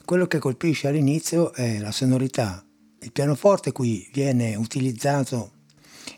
Quello 0.04 0.28
che 0.28 0.40
colpisce 0.40 0.88
all'inizio 0.88 1.52
è 1.54 1.80
la 1.80 1.92
sonorità. 1.92 2.64
Il 3.00 3.12
pianoforte 3.12 3.72
qui 3.72 4.10
viene 4.14 4.56
utilizzato 4.56 5.52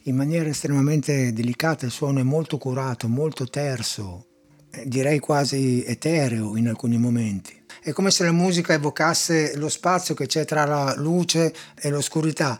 in 0.03 0.15
maniera 0.15 0.49
estremamente 0.49 1.33
delicata, 1.33 1.85
il 1.85 1.91
suono 1.91 2.19
è 2.19 2.23
molto 2.23 2.57
curato, 2.57 3.07
molto 3.07 3.47
terso, 3.47 4.25
eh, 4.71 4.83
direi 4.87 5.19
quasi 5.19 5.83
etereo 5.85 6.55
in 6.57 6.67
alcuni 6.67 6.97
momenti. 6.97 7.55
È 7.81 7.91
come 7.93 8.11
se 8.11 8.23
la 8.23 8.31
musica 8.31 8.73
evocasse 8.73 9.55
lo 9.55 9.69
spazio 9.69 10.13
che 10.13 10.25
c'è 10.25 10.45
tra 10.45 10.65
la 10.65 10.93
luce 10.97 11.53
e 11.75 11.89
l'oscurità 11.89 12.57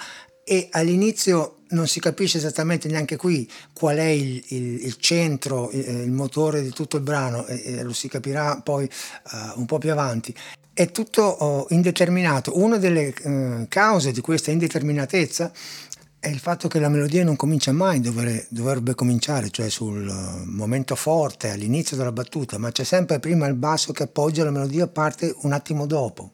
e 0.50 0.70
all'inizio 0.72 1.58
non 1.72 1.88
si 1.88 2.00
capisce 2.00 2.38
esattamente 2.38 2.88
neanche 2.88 3.18
qui 3.18 3.50
qual 3.74 3.98
è 3.98 4.06
il, 4.06 4.42
il, 4.48 4.86
il 4.86 4.96
centro, 4.98 5.70
il, 5.72 5.86
il, 5.86 6.12
motore 6.12 6.62
di 6.62 6.70
tutto 6.70 6.96
il 6.96 7.04
brano 7.04 7.46
e, 7.48 7.62
e 7.66 7.84
lo 7.84 7.92
si 7.92 8.08
capirà 8.08 8.62
poi 8.64 8.86
uh, 8.86 9.60
un 9.60 9.66
po' 9.66 9.78
più 9.78 9.92
avanti. 9.92 10.34
È 10.72 10.90
tutto 10.92 11.22
oh, 11.24 11.68
indeterminato. 11.72 12.58
Una 12.58 12.78
delle 12.78 13.14
uh, 13.24 13.66
cause 13.68 14.14
di 14.14 14.22
questa 14.22 14.52
indeterminatezza 14.52 15.52
è 16.18 16.30
il 16.30 16.40
fatto 16.40 16.70
che 16.70 16.80
la 16.80 16.88
melodia 16.88 17.26
non 17.26 17.36
comincia 17.36 17.74
mai 17.74 18.00
dove 18.00 18.46
dovrebbe 18.50 18.96
cominciare, 18.96 19.50
cioè 19.50 19.70
sul 19.70 20.08
uh, 20.08 20.44
momento 20.46 20.96
forte, 20.96 21.50
all'inizio 21.50 21.98
della 21.98 22.14
battuta, 22.14 22.58
ma 22.58 22.72
c'è 22.72 22.86
sempre 22.86 23.20
prima 23.20 23.48
il 23.48 23.56
basso 23.56 23.92
che 23.92 24.04
appoggia 24.04 24.46
la 24.46 24.52
melodia, 24.52 24.88
parte 24.88 25.36
un 25.42 25.52
attimo 25.52 25.86
dopo 25.86 26.32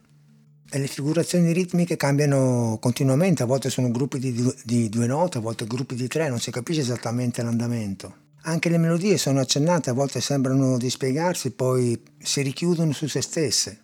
le 0.78 0.86
figurazioni 0.86 1.52
ritmiche 1.52 1.96
cambiano 1.96 2.78
continuamente, 2.80 3.42
a 3.42 3.46
volte 3.46 3.70
sono 3.70 3.90
gruppi 3.90 4.18
di 4.18 4.32
due, 4.32 4.54
di 4.64 4.88
due 4.88 5.06
note, 5.06 5.38
a 5.38 5.40
volte 5.40 5.66
gruppi 5.66 5.94
di 5.94 6.08
tre, 6.08 6.28
non 6.28 6.40
si 6.40 6.50
capisce 6.50 6.80
esattamente 6.80 7.42
l'andamento. 7.42 8.22
Anche 8.42 8.68
le 8.68 8.78
melodie 8.78 9.16
sono 9.16 9.40
accennate, 9.40 9.90
a 9.90 9.94
volte 9.94 10.20
sembrano 10.20 10.76
dispiegarsi, 10.76 11.52
poi 11.52 12.00
si 12.18 12.42
richiudono 12.42 12.92
su 12.92 13.06
se 13.06 13.22
stesse. 13.22 13.80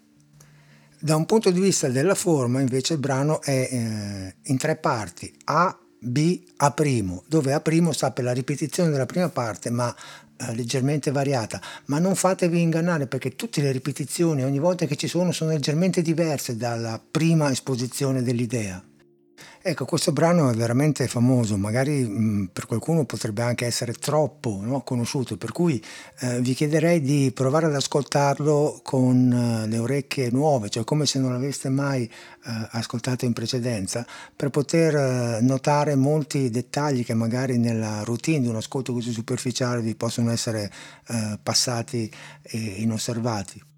Da 0.99 1.17
un 1.17 1.25
punto 1.25 1.51
di 1.51 1.61
vista 1.61 1.89
della 1.89 2.15
forma, 2.15 2.61
invece, 2.61 2.93
il 2.95 2.99
brano 2.99 3.41
è 3.41 3.69
eh, 3.71 4.35
in 4.51 4.59
tre 4.59 4.77
parti, 4.77 5.35
A, 5.45 5.79
B, 5.99 6.43
A', 6.57 6.75
dove 7.27 7.53
A' 7.55 7.93
sta 7.93 8.11
per 8.11 8.25
la 8.25 8.33
ripetizione 8.33 8.91
della 8.91 9.07
prima 9.07 9.29
parte, 9.31 9.71
ma 9.71 9.95
eh, 10.41 10.55
leggermente 10.55 11.11
variata, 11.11 11.61
ma 11.87 11.99
non 11.99 12.15
fatevi 12.15 12.61
ingannare 12.61 13.07
perché 13.07 13.37
tutte 13.37 13.61
le 13.61 13.73
ripetizioni 13.73 14.43
ogni 14.43 14.59
volta 14.59 14.87
che 14.87 14.97
ci 14.97 15.07
sono 15.07 15.33
sono 15.33 15.51
leggermente 15.51 16.03
diverse 16.03 16.57
dalla 16.57 17.01
prima 17.11 17.51
esposizione 17.51 18.23
dell'idea. 18.23 18.83
Ecco, 19.63 19.85
questo 19.85 20.13
brano 20.13 20.49
è 20.49 20.55
veramente 20.55 21.07
famoso, 21.07 21.59
magari 21.59 22.03
mh, 22.03 22.49
per 22.51 22.65
qualcuno 22.65 23.05
potrebbe 23.05 23.43
anche 23.43 23.67
essere 23.67 23.93
troppo 23.93 24.59
no, 24.63 24.81
conosciuto, 24.81 25.37
per 25.37 25.53
cui 25.53 25.83
eh, 26.21 26.41
vi 26.41 26.55
chiederei 26.55 27.03
di 27.03 27.31
provare 27.35 27.67
ad 27.67 27.75
ascoltarlo 27.75 28.81
con 28.83 29.31
uh, 29.31 29.69
le 29.69 29.77
orecchie 29.77 30.31
nuove, 30.31 30.71
cioè 30.71 30.85
come 30.85 31.05
se 31.05 31.19
non 31.19 31.33
l'aveste 31.33 31.69
mai 31.69 32.05
uh, 32.45 32.51
ascoltato 32.71 33.27
in 33.27 33.35
precedenza, 33.35 34.07
per 34.35 34.49
poter 34.49 34.95
uh, 34.95 35.45
notare 35.45 35.95
molti 35.95 36.49
dettagli 36.49 37.05
che 37.05 37.13
magari 37.13 37.59
nella 37.59 38.03
routine 38.03 38.41
di 38.41 38.49
un 38.49 38.57
ascolto 38.57 38.95
così 38.95 39.13
superficiale 39.13 39.83
vi 39.83 39.95
possono 39.95 40.31
essere 40.31 40.71
passati 41.43 42.11
e 42.43 42.57
inosservati 42.57 43.70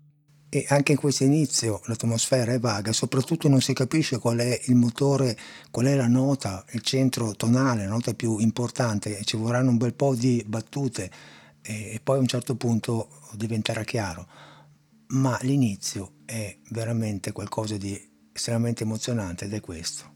e 0.55 0.67
anche 0.69 0.93
in 0.93 0.99
questo 0.99 1.25
inizio 1.25 1.81
l'atmosfera 1.87 2.53
è 2.53 2.61
vaga, 2.61 2.93
soprattutto 2.93 3.49
non 3.49 3.63
si 3.63 3.73
capisce 3.73 4.19
qual 4.19 4.37
è 4.37 4.61
il 4.67 4.75
motore, 4.75 5.35
qual 5.71 5.87
è 5.87 5.95
la 5.95 6.09
nota, 6.09 6.63
il 6.73 6.83
centro 6.83 7.35
tonale, 7.35 7.85
la 7.85 7.89
nota 7.89 8.13
più 8.13 8.37
importante, 8.37 9.25
ci 9.25 9.39
vorranno 9.39 9.71
un 9.71 9.79
bel 9.79 9.95
po' 9.95 10.15
di 10.15 10.45
battute 10.47 11.11
e, 11.63 11.99
poi 12.05 12.19
a 12.19 12.21
un 12.21 12.27
certo 12.27 12.55
punto 12.55 13.09
diventerà 13.33 13.83
chiaro. 13.83 14.29
Ma 15.13 15.39
l'inizio 15.41 16.17
è 16.27 16.55
veramente 16.69 17.33
qualcosa 17.33 17.79
di 17.79 17.99
estremamente 18.31 18.83
emozionante 18.83 19.47
ed 19.47 19.55
è 19.55 19.61
questo. 19.61 20.12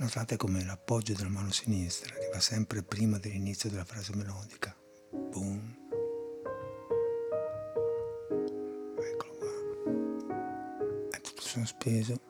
Notate 0.00 0.36
come 0.36 0.64
l'appoggio 0.64 1.12
della 1.12 1.28
mano 1.28 1.50
sinistra 1.50 2.14
arriva 2.14 2.38
sempre 2.38 2.84
prima 2.84 3.18
dell'inizio 3.18 3.68
della 3.68 3.84
frase 3.84 4.14
melodica. 4.14 4.72
Boom. 5.10 5.76
Eccolo 8.96 9.32
qua. 9.36 11.10
È 11.10 11.20
tutto 11.20 11.40
sospeso. 11.40 12.20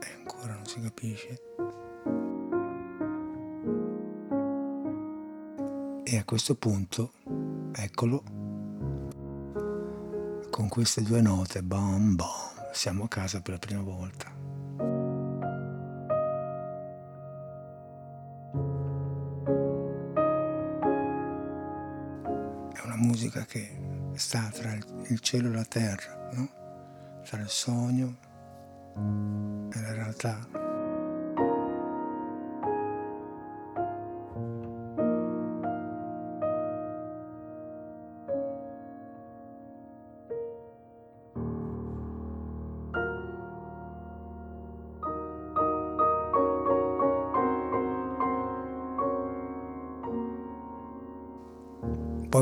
E 0.00 0.12
ancora 0.20 0.54
non 0.54 0.64
si 0.64 0.80
capisce. 0.80 1.40
E 6.02 6.16
a 6.16 6.24
questo 6.24 6.54
punto, 6.54 7.12
eccolo, 7.74 8.22
con 10.48 10.68
queste 10.70 11.02
due 11.02 11.20
note, 11.20 11.62
bam 11.62 12.14
bam 12.16 12.45
siamo 12.76 13.04
a 13.04 13.08
casa 13.08 13.40
per 13.40 13.54
la 13.54 13.58
prima 13.58 13.80
volta. 13.80 14.26
È 22.74 22.84
una 22.84 22.96
musica 22.96 23.46
che 23.46 24.10
sta 24.14 24.50
tra 24.52 24.74
il 24.74 25.20
cielo 25.20 25.48
e 25.48 25.52
la 25.52 25.64
terra, 25.64 26.28
no? 26.32 27.22
tra 27.24 27.40
il 27.40 27.48
sogno 27.48 28.16
e 29.72 29.80
la 29.80 29.92
realtà. 29.94 30.65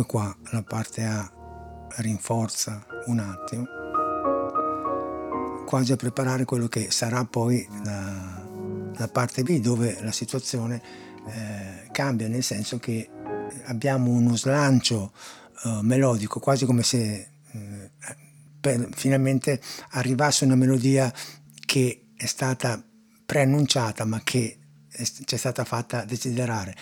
Poi 0.04 0.06
qua 0.06 0.36
la 0.50 0.62
parte 0.62 1.04
A 1.04 1.32
rinforza 1.96 2.84
un 3.06 3.18
attimo, 3.20 3.64
quasi 5.64 5.92
a 5.92 5.96
preparare 5.96 6.44
quello 6.44 6.68
che 6.68 6.90
sarà 6.90 7.24
poi 7.24 7.66
la, 7.84 8.46
la 8.96 9.08
parte 9.08 9.42
B 9.42 9.60
dove 9.60 9.96
la 10.02 10.12
situazione 10.12 10.82
eh, 11.26 11.88
cambia, 11.90 12.28
nel 12.28 12.42
senso 12.42 12.78
che 12.78 13.08
abbiamo 13.64 14.10
uno 14.10 14.36
slancio 14.36 15.12
eh, 15.64 15.78
melodico, 15.82 16.38
quasi 16.38 16.66
come 16.66 16.82
se 16.82 17.28
eh, 17.52 17.90
per, 18.60 18.88
finalmente 18.92 19.60
arrivasse 19.90 20.44
una 20.44 20.56
melodia 20.56 21.12
che 21.64 22.08
è 22.14 22.26
stata 22.26 22.82
preannunciata 23.24 24.04
ma 24.04 24.20
che 24.22 24.58
ci 24.90 25.34
è 25.34 25.38
stata 25.38 25.64
fatta 25.64 26.04
desiderare 26.04 26.76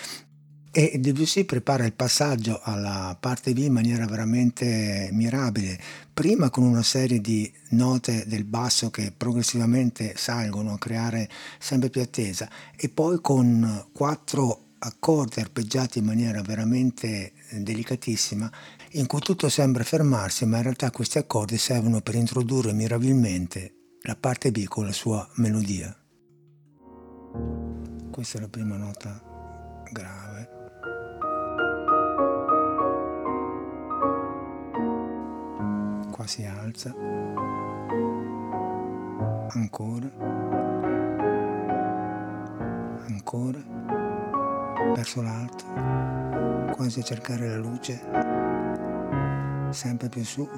e 0.74 0.98
Debussy 0.98 1.44
prepara 1.44 1.84
il 1.84 1.92
passaggio 1.92 2.58
alla 2.62 3.14
parte 3.20 3.52
B 3.52 3.58
in 3.58 3.74
maniera 3.74 4.06
veramente 4.06 5.10
mirabile, 5.12 5.78
prima 6.14 6.48
con 6.48 6.64
una 6.64 6.82
serie 6.82 7.20
di 7.20 7.52
note 7.70 8.24
del 8.26 8.44
basso 8.44 8.90
che 8.90 9.12
progressivamente 9.14 10.14
salgono 10.16 10.72
a 10.72 10.78
creare 10.78 11.28
sempre 11.58 11.90
più 11.90 12.00
attesa 12.00 12.48
e 12.74 12.88
poi 12.88 13.20
con 13.20 13.88
quattro 13.92 14.68
accordi 14.78 15.40
arpeggiati 15.40 15.98
in 15.98 16.06
maniera 16.06 16.40
veramente 16.40 17.32
delicatissima 17.50 18.50
in 18.92 19.06
cui 19.06 19.20
tutto 19.20 19.50
sembra 19.50 19.84
fermarsi 19.84 20.46
ma 20.46 20.56
in 20.56 20.62
realtà 20.62 20.90
questi 20.90 21.18
accordi 21.18 21.58
servono 21.58 22.00
per 22.00 22.14
introdurre 22.14 22.72
mirabilmente 22.72 23.74
la 24.02 24.16
parte 24.16 24.50
B 24.50 24.64
con 24.64 24.86
la 24.86 24.92
sua 24.92 25.28
melodia. 25.34 25.94
Questa 28.10 28.38
è 28.38 28.40
la 28.40 28.48
prima 28.48 28.76
nota 28.76 29.22
grave. 29.92 30.31
Qua 36.22 36.26
si 36.28 36.44
alza, 36.44 36.94
ancora, 39.48 40.08
ancora, 43.08 43.58
verso 44.94 45.20
l'alto, 45.20 45.64
quasi 46.74 47.00
a 47.00 47.02
cercare 47.02 47.48
la 47.48 47.56
luce, 47.56 48.00
sempre 49.70 50.08
più 50.08 50.22
su, 50.22 50.48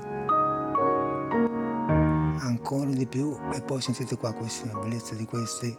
ancora 2.40 2.90
di 2.90 3.06
più. 3.06 3.34
E 3.54 3.62
poi 3.62 3.80
sentite 3.80 4.16
qua 4.16 4.34
questa 4.34 4.66
bellezza 4.78 5.14
di 5.14 5.24
questi, 5.24 5.74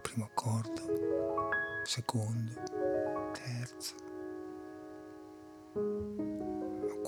primo 0.00 0.24
accordo, 0.24 0.80
secondo, 1.84 2.67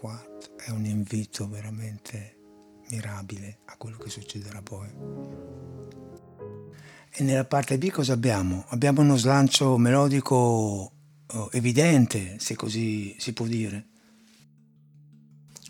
quarto 0.00 0.56
è 0.56 0.70
un 0.70 0.86
invito 0.86 1.46
veramente 1.46 2.38
mirabile 2.88 3.58
a 3.66 3.76
quello 3.76 3.98
che 3.98 4.08
succederà 4.08 4.62
poi. 4.62 4.88
E 7.10 7.22
nella 7.22 7.44
parte 7.44 7.76
B 7.76 7.90
cosa 7.90 8.14
abbiamo? 8.14 8.64
Abbiamo 8.68 9.02
uno 9.02 9.18
slancio 9.18 9.76
melodico 9.76 10.34
oh, 11.26 11.48
evidente, 11.52 12.38
se 12.38 12.56
così 12.56 13.14
si 13.18 13.34
può 13.34 13.44
dire. 13.44 13.88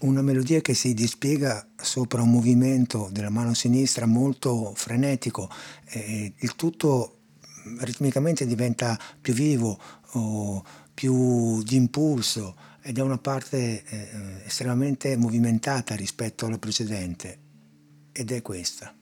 una 0.02 0.22
melodia 0.22 0.60
che 0.60 0.74
si 0.74 0.94
dispiega 0.94 1.68
sopra 1.76 2.22
un 2.22 2.30
movimento 2.30 3.08
della 3.10 3.30
mano 3.30 3.52
sinistra 3.52 4.06
molto 4.06 4.72
frenetico, 4.76 5.50
il 5.92 6.54
tutto 6.54 7.16
ritmicamente 7.80 8.46
diventa 8.46 8.96
più 9.20 9.34
vivo, 9.34 9.76
più 11.00 11.62
di 11.62 11.76
impulso 11.76 12.54
ed 12.82 12.98
è 12.98 13.00
una 13.00 13.16
parte 13.16 13.82
eh, 13.82 14.42
estremamente 14.44 15.16
movimentata 15.16 15.94
rispetto 15.94 16.44
alla 16.44 16.58
precedente 16.58 17.38
ed 18.12 18.30
è 18.30 18.42
questa. 18.42 18.94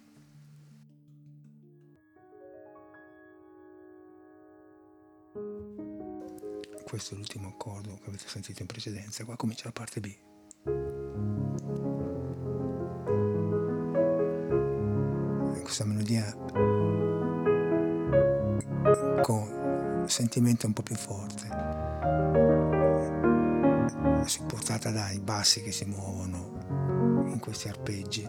Questo 6.85 7.15
è 7.15 7.17
l'ultimo 7.17 7.49
accordo 7.49 7.99
che 8.01 8.09
avete 8.11 8.29
sentito 8.29 8.63
in 8.63 8.69
precedenza, 8.69 9.25
qua 9.25 9.35
comincia 9.35 9.65
la 9.65 9.73
parte 9.73 9.99
B. 9.99 10.15
Questa 15.63 15.85
melodia 15.85 16.33
con 19.21 20.05
sentimento 20.07 20.67
un 20.67 20.73
po' 20.73 20.83
più 20.83 20.97
forte, 20.97 21.78
supportata 24.25 24.91
dai 24.91 25.19
bassi 25.21 25.63
che 25.63 25.73
si 25.73 25.85
muovono 25.87 27.27
in 27.27 27.39
questi 27.41 27.69
arpeggi. 27.69 28.23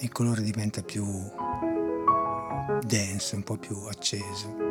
Il 0.00 0.12
colore 0.12 0.42
diventa 0.42 0.82
più 0.82 1.04
denso, 2.84 3.36
un 3.36 3.42
po' 3.42 3.56
più 3.56 3.76
acceso. 3.88 4.67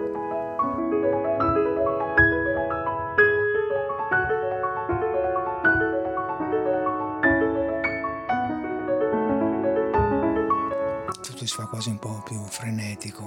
Si 11.48 11.54
fa 11.54 11.66
quasi 11.66 11.90
un 11.90 11.98
po' 11.98 12.22
più 12.24 12.44
frenetico. 12.46 13.24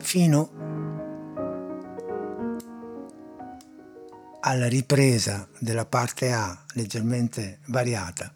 Fino 0.00 0.50
alla 4.40 4.66
ripresa 4.66 5.46
della 5.60 5.84
parte 5.84 6.32
A 6.32 6.64
leggermente 6.72 7.60
variata 7.66 8.32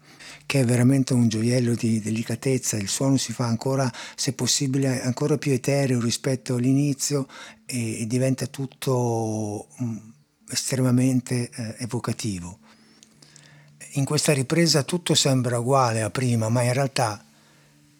che 0.55 0.61
è 0.61 0.65
veramente 0.65 1.13
un 1.13 1.27
gioiello 1.27 1.75
di 1.75 1.99
delicatezza, 1.99 2.77
il 2.77 2.87
suono 2.87 3.17
si 3.17 3.33
fa 3.33 3.45
ancora, 3.45 3.91
se 4.15 4.31
possibile, 4.31 5.01
ancora 5.01 5.37
più 5.37 5.51
etereo 5.51 5.99
rispetto 5.99 6.55
all'inizio 6.55 7.27
e, 7.65 7.99
e 7.99 8.07
diventa 8.07 8.47
tutto 8.47 9.67
um, 9.79 10.13
estremamente 10.49 11.49
eh, 11.53 11.75
evocativo. 11.79 12.59
In 13.95 14.05
questa 14.05 14.31
ripresa 14.31 14.83
tutto 14.83 15.13
sembra 15.13 15.59
uguale 15.59 16.01
a 16.01 16.09
prima, 16.09 16.47
ma 16.47 16.61
in 16.61 16.71
realtà 16.71 17.21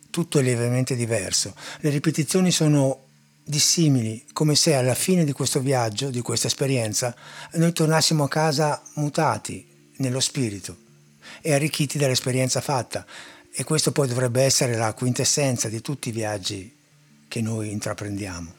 tutto 0.10 0.40
è 0.40 0.42
lievemente 0.42 0.96
diverso. 0.96 1.54
Le 1.82 1.90
ripetizioni 1.90 2.52
sono 2.52 3.00
dissimili, 3.44 4.24
come 4.32 4.56
se 4.56 4.76
alla 4.76 4.96
fine 4.96 5.26
di 5.26 5.34
questo 5.34 5.60
viaggio, 5.60 6.10
di 6.10 6.22
questa 6.22 6.48
esperienza, 6.48 7.14
noi 7.56 7.74
tornassimo 7.74 8.24
a 8.24 8.30
casa 8.30 8.82
mutati 8.94 9.92
nello 9.98 10.22
spirito 10.22 10.84
e 11.46 11.54
arricchiti 11.54 12.00
dall'esperienza 12.00 12.60
fatta. 12.60 13.06
E 13.54 13.64
questo 13.64 13.92
poi 13.92 14.08
dovrebbe 14.08 14.42
essere 14.42 14.76
la 14.76 14.96
quintessenza 14.96 15.70
di 15.70 15.80
tutti 15.80 16.10
i 16.10 16.12
viaggi 16.12 16.76
che 17.28 17.40
noi 17.40 17.72
intraprendiamo. 17.72 18.54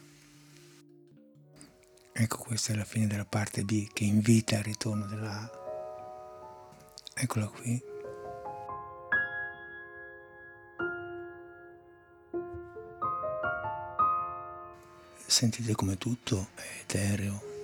Ecco, 2.13 2.39
questa 2.39 2.73
è 2.73 2.77
la 2.77 2.85
fine 2.85 3.09
della 3.09 3.25
parte 3.25 3.65
B 3.65 3.89
che 3.93 4.05
invita 4.05 4.59
al 4.59 4.63
ritorno 4.63 5.05
della 5.07 5.33
A. 5.33 5.51
Eccola 7.15 7.47
qui. 7.49 7.83
Sentite 15.27 15.75
come 15.75 15.99
tutto 15.99 16.51
è 16.55 16.63
etereo, 16.83 17.56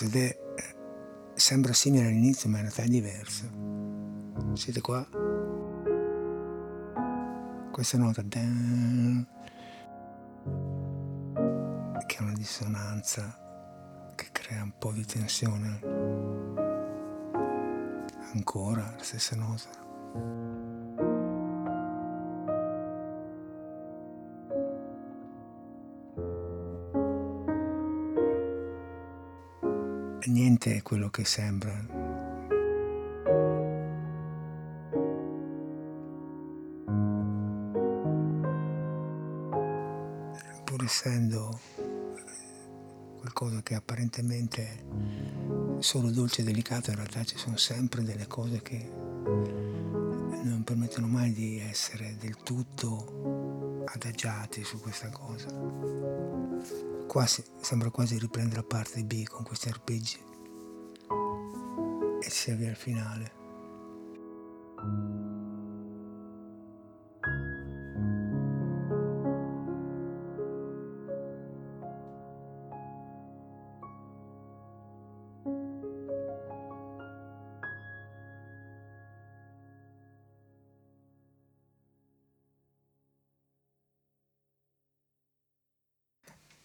pezzo 0.00 0.04
ed 0.04 0.16
è, 0.16 0.38
sembra 1.34 1.72
simile 1.72 2.06
all'inizio 2.06 2.48
ma 2.48 2.56
in 2.56 2.62
realtà 2.62 2.82
è 2.82 2.88
diverso. 2.88 3.44
Siete 4.54 4.80
qua? 4.80 5.06
Questa 7.70 7.98
nota 7.98 8.22
che 8.22 8.38
è 12.16 12.22
una 12.22 12.32
dissonanza 12.32 13.38
che 14.14 14.28
crea 14.32 14.62
un 14.62 14.72
po' 14.78 14.92
di 14.92 15.04
tensione. 15.04 15.80
Ancora 18.32 18.94
la 18.96 19.02
stessa 19.02 19.36
nota. 19.36 20.59
Niente 30.26 30.76
è 30.76 30.82
quello 30.82 31.08
che 31.10 31.24
sembra. 31.24 32.08
Pur 40.64 40.84
essendo 40.84 41.58
qualcosa 43.18 43.62
che 43.62 43.74
apparentemente 43.74 44.62
è 44.62 44.82
solo 45.80 46.10
dolce 46.10 46.42
e 46.42 46.44
delicato, 46.44 46.90
in 46.90 46.96
realtà 46.96 47.24
ci 47.24 47.36
sono 47.36 47.56
sempre 47.56 48.02
delle 48.02 48.26
cose 48.26 48.60
che 48.62 48.90
non 50.42 50.62
permettono 50.64 51.06
mai 51.06 51.32
di 51.32 51.58
essere 51.58 52.16
del 52.18 52.36
tutto 52.36 53.82
adagiati 53.86 54.62
su 54.64 54.80
questa 54.80 55.08
cosa. 55.10 56.89
Qua 57.10 57.26
sembra 57.26 57.90
quasi 57.90 58.16
riprendere 58.20 58.60
la 58.60 58.66
parte 58.68 59.02
B 59.02 59.24
con 59.24 59.42
questi 59.42 59.68
arpeggi 59.68 60.16
e 62.20 62.30
si 62.30 62.52
avvia 62.52 62.68
al 62.68 62.76
finale. 62.76 63.39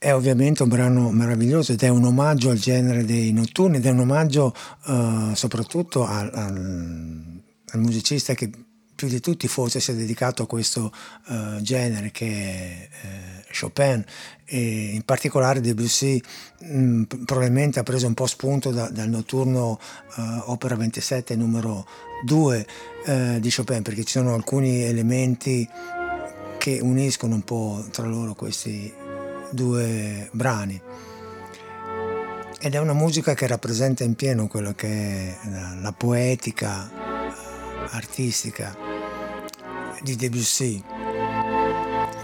È 0.06 0.14
ovviamente 0.14 0.62
un 0.62 0.70
brano 0.70 1.10
meraviglioso 1.10 1.72
ed 1.72 1.82
è 1.82 1.88
un 1.88 2.04
omaggio 2.04 2.52
al 2.52 2.60
genere 2.60 3.06
dei 3.06 3.34
notturni 3.34 3.78
ed 3.78 3.88
è 3.88 3.90
un 3.90 4.02
omaggio 4.02 4.54
uh, 4.86 5.34
soprattutto 5.34 6.06
al, 6.06 6.30
al, 6.32 7.42
al, 7.72 7.80
musicista 7.80 8.36
che 8.36 8.52
più 8.94 9.08
di 9.08 9.20
tutti 9.20 9.48
forse 9.48 9.80
si 9.80 9.90
è 9.90 9.96
dedicato 9.96 10.44
a 10.44 10.46
questo 10.46 10.94
uh, 11.26 11.60
genere 11.60 12.12
che 12.12 12.28
è 12.28 12.90
uh, 13.02 13.60
Chopin. 13.60 14.06
E 14.46 14.92
in 14.94 15.02
particolare 15.02 15.60
Debussy 15.60 16.22
mh, 16.60 16.78
mm, 16.78 17.04
probabilmente 17.26 17.80
ha 17.80 17.84
preso 17.84 18.06
un 18.06 18.14
po' 18.14 18.28
spunto 18.28 18.70
da, 18.70 18.90
dal 18.90 19.10
notturno 19.10 19.80
opera 20.46 20.76
27 20.76 21.36
numero 21.36 21.88
2 22.26 22.68
di 23.40 23.52
Chopin 23.52 23.82
perché 23.82 24.04
ci 24.04 24.20
sono 24.20 24.36
alcuni 24.36 24.84
elementi 24.84 25.68
che 26.60 26.80
uniscono 26.80 27.34
un 27.34 27.44
po' 27.44 27.84
tra 27.90 28.06
loro 28.06 28.36
questi 28.36 28.94
due 29.52 30.30
brani. 30.32 30.82
ed 32.60 32.74
è 32.74 32.80
una 32.80 32.94
musica 32.94 33.36
che 33.36 33.46
rappresenta 33.46 34.04
in 34.04 34.16
pieno 34.16 34.48
quello 34.48 34.74
che 34.74 34.88
è 34.88 35.38
la, 35.82 35.92
poetica 35.92 36.90
artistica 37.92 38.76
di 40.02 40.16
Debussy, 40.16 40.84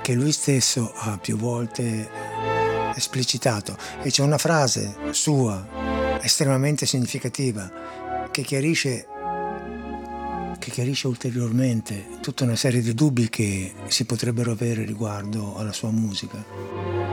che 0.01 0.13
lui 0.13 0.31
stesso 0.31 0.91
ha 0.95 1.19
più 1.19 1.37
volte 1.37 2.09
esplicitato. 2.95 3.77
E 4.01 4.09
c'è 4.09 4.23
una 4.23 4.37
frase 4.39 4.95
sua 5.11 6.19
estremamente 6.21 6.85
significativa 6.85 8.29
che 8.31 8.41
chiarisce, 8.41 9.07
che 10.57 10.71
chiarisce 10.71 11.07
ulteriormente 11.07 12.17
tutta 12.21 12.45
una 12.45 12.55
serie 12.55 12.81
di 12.81 12.93
dubbi 12.93 13.29
che 13.29 13.73
si 13.87 14.05
potrebbero 14.05 14.51
avere 14.51 14.85
riguardo 14.85 15.55
alla 15.55 15.73
sua 15.73 15.91
musica. 15.91 17.10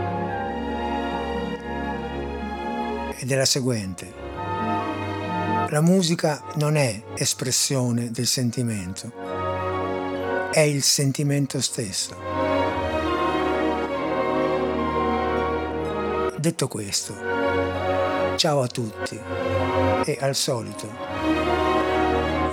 Ed 3.21 3.33
è 3.33 3.35
la 3.35 3.45
seguente. 3.45 4.15
La 5.71 5.81
musica 5.81 6.41
non 6.55 6.77
è 6.77 7.03
espressione 7.15 8.13
del 8.13 8.29
sentimento, 8.29 9.13
è 10.53 10.61
il 10.61 10.83
sentimento 10.85 11.61
stesso. 11.61 12.17
Detto 16.39 16.69
questo, 16.69 17.15
ciao 18.37 18.63
a 18.63 18.67
tutti 18.69 19.19
e 20.05 20.19
al 20.21 20.37
solito, 20.37 20.89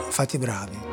fate 0.10 0.40
bravi. 0.40 0.85